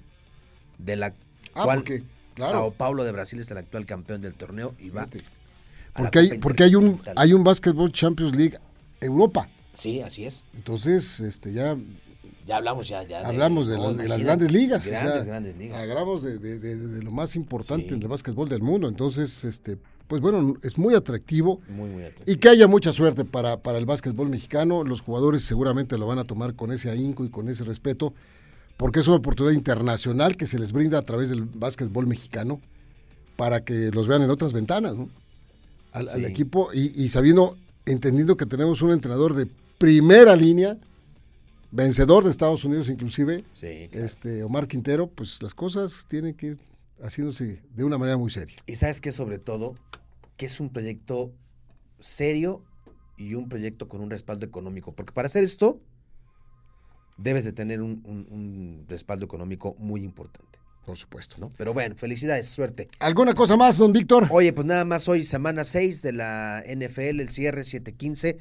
de 0.78 0.96
la 0.96 1.14
Ah, 1.56 1.64
cual 1.64 1.80
porque, 1.80 2.04
claro. 2.36 2.52
Sao 2.52 2.72
Paulo 2.72 3.04
de 3.04 3.12
Brasil 3.12 3.40
es 3.40 3.50
el 3.52 3.58
actual 3.58 3.86
campeón 3.86 4.22
del 4.22 4.34
torneo 4.36 4.76
y 4.80 4.90
va 4.90 5.06
Fíjate. 5.08 5.24
Porque 5.96 6.20
hay, 6.20 6.38
porque 6.40 6.64
hay 6.64 6.76
un 6.76 7.02
hay 7.16 7.34
un 7.34 7.44
Basketball 7.44 7.92
Champions 7.92 8.36
League 8.36 8.58
Europa. 9.02 9.50
Sí, 9.74 10.02
así 10.02 10.26
es. 10.26 10.46
Entonces, 10.54 11.20
este 11.22 11.52
ya 11.54 11.76
Ya 12.50 12.58
hablamos 12.58 12.88
ya, 12.88 13.04
ya 13.04 13.28
hablamos 13.28 13.68
de, 13.68 13.78
no, 13.78 13.84
las- 13.90 13.98
de 13.98 14.08
las 14.10 14.24
grandes 14.24 14.52
ligas. 14.52 14.86
o 14.88 14.90
Grandes, 14.90 15.14
sea, 15.14 15.24
grandes 15.24 15.58
ligas. 15.58 15.88
Hablamos 15.90 16.24
de, 16.24 16.40
de- 16.40 16.58
de- 16.60 16.76
de 16.78 17.04
lo 17.04 17.12
más 17.12 17.36
importante 17.36 17.90
Sí. 17.90 17.94
en 17.94 18.02
el 18.02 18.08
básquetbol 18.08 18.50
del 18.50 18.62
mundo. 18.64 18.88
Entonces, 18.90 19.46
este, 19.46 19.78
pues 20.08 20.20
bueno, 20.22 20.56
es 20.64 20.78
muy 20.80 20.96
atractivo. 20.96 21.62
Muy, 21.70 21.90
muy 21.92 22.02
atractivo. 22.04 22.32
Y 22.36 22.40
que 22.40 22.50
haya 22.50 22.68
mucha 22.68 22.92
suerte 22.92 23.24
para, 23.24 23.58
para 23.58 23.78
el 23.78 23.86
básquetbol 23.86 24.30
mexicano. 24.30 24.84
Los 24.84 25.02
jugadores 25.02 25.44
seguramente 25.44 25.98
lo 26.00 26.08
van 26.08 26.18
a 26.18 26.24
tomar 26.24 26.56
con 26.56 26.72
ese 26.72 26.90
ahínco 26.90 27.24
y 27.24 27.30
con 27.30 27.50
ese 27.50 27.64
respeto, 27.64 28.14
porque 28.78 29.00
es 29.02 29.08
una 29.08 29.18
oportunidad 29.18 29.54
internacional 29.56 30.36
que 30.36 30.48
se 30.48 30.58
les 30.58 30.72
brinda 30.72 30.98
a 30.98 31.04
través 31.06 31.30
del 31.30 31.44
básquetbol 31.44 32.08
mexicano 32.08 32.60
para 33.36 33.64
que 33.64 33.92
los 33.92 34.08
vean 34.08 34.24
en 34.24 34.32
otras 34.32 34.54
ventanas, 34.54 34.96
¿no? 34.96 35.08
Al, 35.92 36.26
equipo 36.26 36.70
y, 36.74 36.92
y 37.04 37.10
sabiendo, 37.10 37.58
entendiendo 37.86 38.38
que 38.38 38.46
tenemos 38.46 38.82
un 38.82 38.92
entrenador 38.92 39.34
de 39.36 39.48
primera 39.78 40.36
línea, 40.36 40.78
vencedor 41.72 42.24
de 42.24 42.32
Estados 42.32 42.64
Unidos 42.66 42.90
inclusive, 42.90 43.44
Sí, 43.54 43.88
claro. 43.92 44.06
este 44.06 44.44
Omar 44.44 44.68
Quintero, 44.68 45.08
pues 45.08 45.42
las 45.42 45.54
cosas 45.54 46.06
tienen 46.08 46.34
que 46.36 46.48
ir 46.48 46.58
haciéndose 47.02 47.62
de 47.76 47.84
una 47.84 47.98
manera 47.98 48.18
muy 48.18 48.30
seria. 48.30 48.56
Y 48.66 48.76
sabes 48.76 49.02
que 49.02 49.12
sobre 49.12 49.40
todo, 49.40 49.76
que 50.38 50.46
es 50.46 50.60
un 50.60 50.70
proyecto 50.70 51.32
serio 52.00 52.64
y 53.18 53.34
un 53.36 53.50
proyecto 53.50 53.88
con 53.88 54.02
un 54.02 54.10
respaldo 54.10 54.46
económico. 54.46 54.94
Porque 54.94 55.14
para 55.14 55.28
hacer 55.28 55.44
esto, 55.44 55.80
debes 57.18 57.44
de 57.46 57.52
tener 57.54 57.82
un, 57.82 58.02
un- 58.06 58.28
un 58.30 58.86
respaldo 58.88 59.26
económico 59.26 59.76
muy 59.78 60.02
importante, 60.04 60.60
Por 60.86 60.98
supuesto. 60.98 61.36
¿no? 61.40 61.52
Pero 61.58 61.74
bueno, 61.74 61.96
felicidades, 61.98 62.48
suerte. 62.48 62.88
¿Alguna 63.00 63.34
cosa 63.34 63.58
más, 63.58 63.78
don 63.78 63.92
Víctor? 63.94 64.28
Oye, 64.32 64.54
pues 64.54 64.66
nada 64.66 64.86
más 64.86 65.08
hoy, 65.10 65.24
semana 65.26 65.64
6 65.66 66.02
de 66.02 66.14
la 66.14 66.64
NFL, 66.66 67.20
el 67.20 67.30
cierre 67.30 67.62
7-15, 67.62 68.38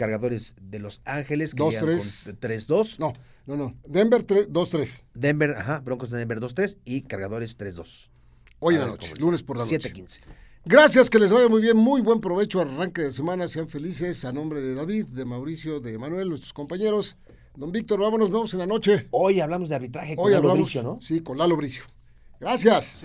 cargadores 0.00 0.56
de 0.62 0.78
Los 0.78 1.02
Ángeles, 1.04 1.54
que 1.54 1.62
Dos, 1.62 1.74
llegan 1.74 1.88
tres. 1.90 2.22
con 2.24 2.50
3-2. 2.50 2.98
No, 3.00 3.12
no, 3.44 3.56
no. 3.56 3.74
Denver 3.86 4.26
2-3. 4.26 5.04
Denver, 5.12 5.50
ajá, 5.50 5.80
Broncos 5.80 6.08
de 6.08 6.18
Denver 6.18 6.40
2-3 6.40 6.78
y 6.86 7.02
cargadores 7.02 7.58
3-2. 7.58 8.10
Hoy 8.60 8.76
en 8.76 8.80
la 8.80 8.86
noche, 8.86 9.12
lunes 9.18 9.42
por 9.42 9.58
la 9.58 9.64
noche. 9.64 9.78
7-15. 9.78 10.20
Gracias, 10.64 11.10
que 11.10 11.18
les 11.18 11.30
vaya 11.30 11.48
muy 11.48 11.60
bien, 11.60 11.76
muy 11.76 12.00
buen 12.00 12.22
provecho, 12.22 12.62
arranque 12.62 13.02
de 13.02 13.12
semana, 13.12 13.46
sean 13.46 13.68
felices, 13.68 14.24
a 14.24 14.32
nombre 14.32 14.62
de 14.62 14.74
David, 14.74 15.04
de 15.08 15.26
Mauricio, 15.26 15.80
de 15.80 15.98
Manuel, 15.98 16.30
nuestros 16.30 16.54
compañeros. 16.54 17.18
Don 17.56 17.70
Víctor, 17.70 18.00
vámonos, 18.00 18.30
nos 18.30 18.38
vemos 18.38 18.52
en 18.54 18.60
la 18.60 18.66
noche. 18.66 19.06
Hoy 19.10 19.40
hablamos 19.40 19.68
de 19.68 19.74
arbitraje 19.74 20.16
con 20.16 20.24
Hoy 20.24 20.32
Lalo 20.32 20.48
hablamos, 20.48 20.62
Bricio, 20.62 20.82
¿no? 20.82 20.98
sí, 21.02 21.20
con 21.20 21.36
Lalo 21.36 21.56
Bricio. 21.56 21.82
Gracias. 22.40 23.04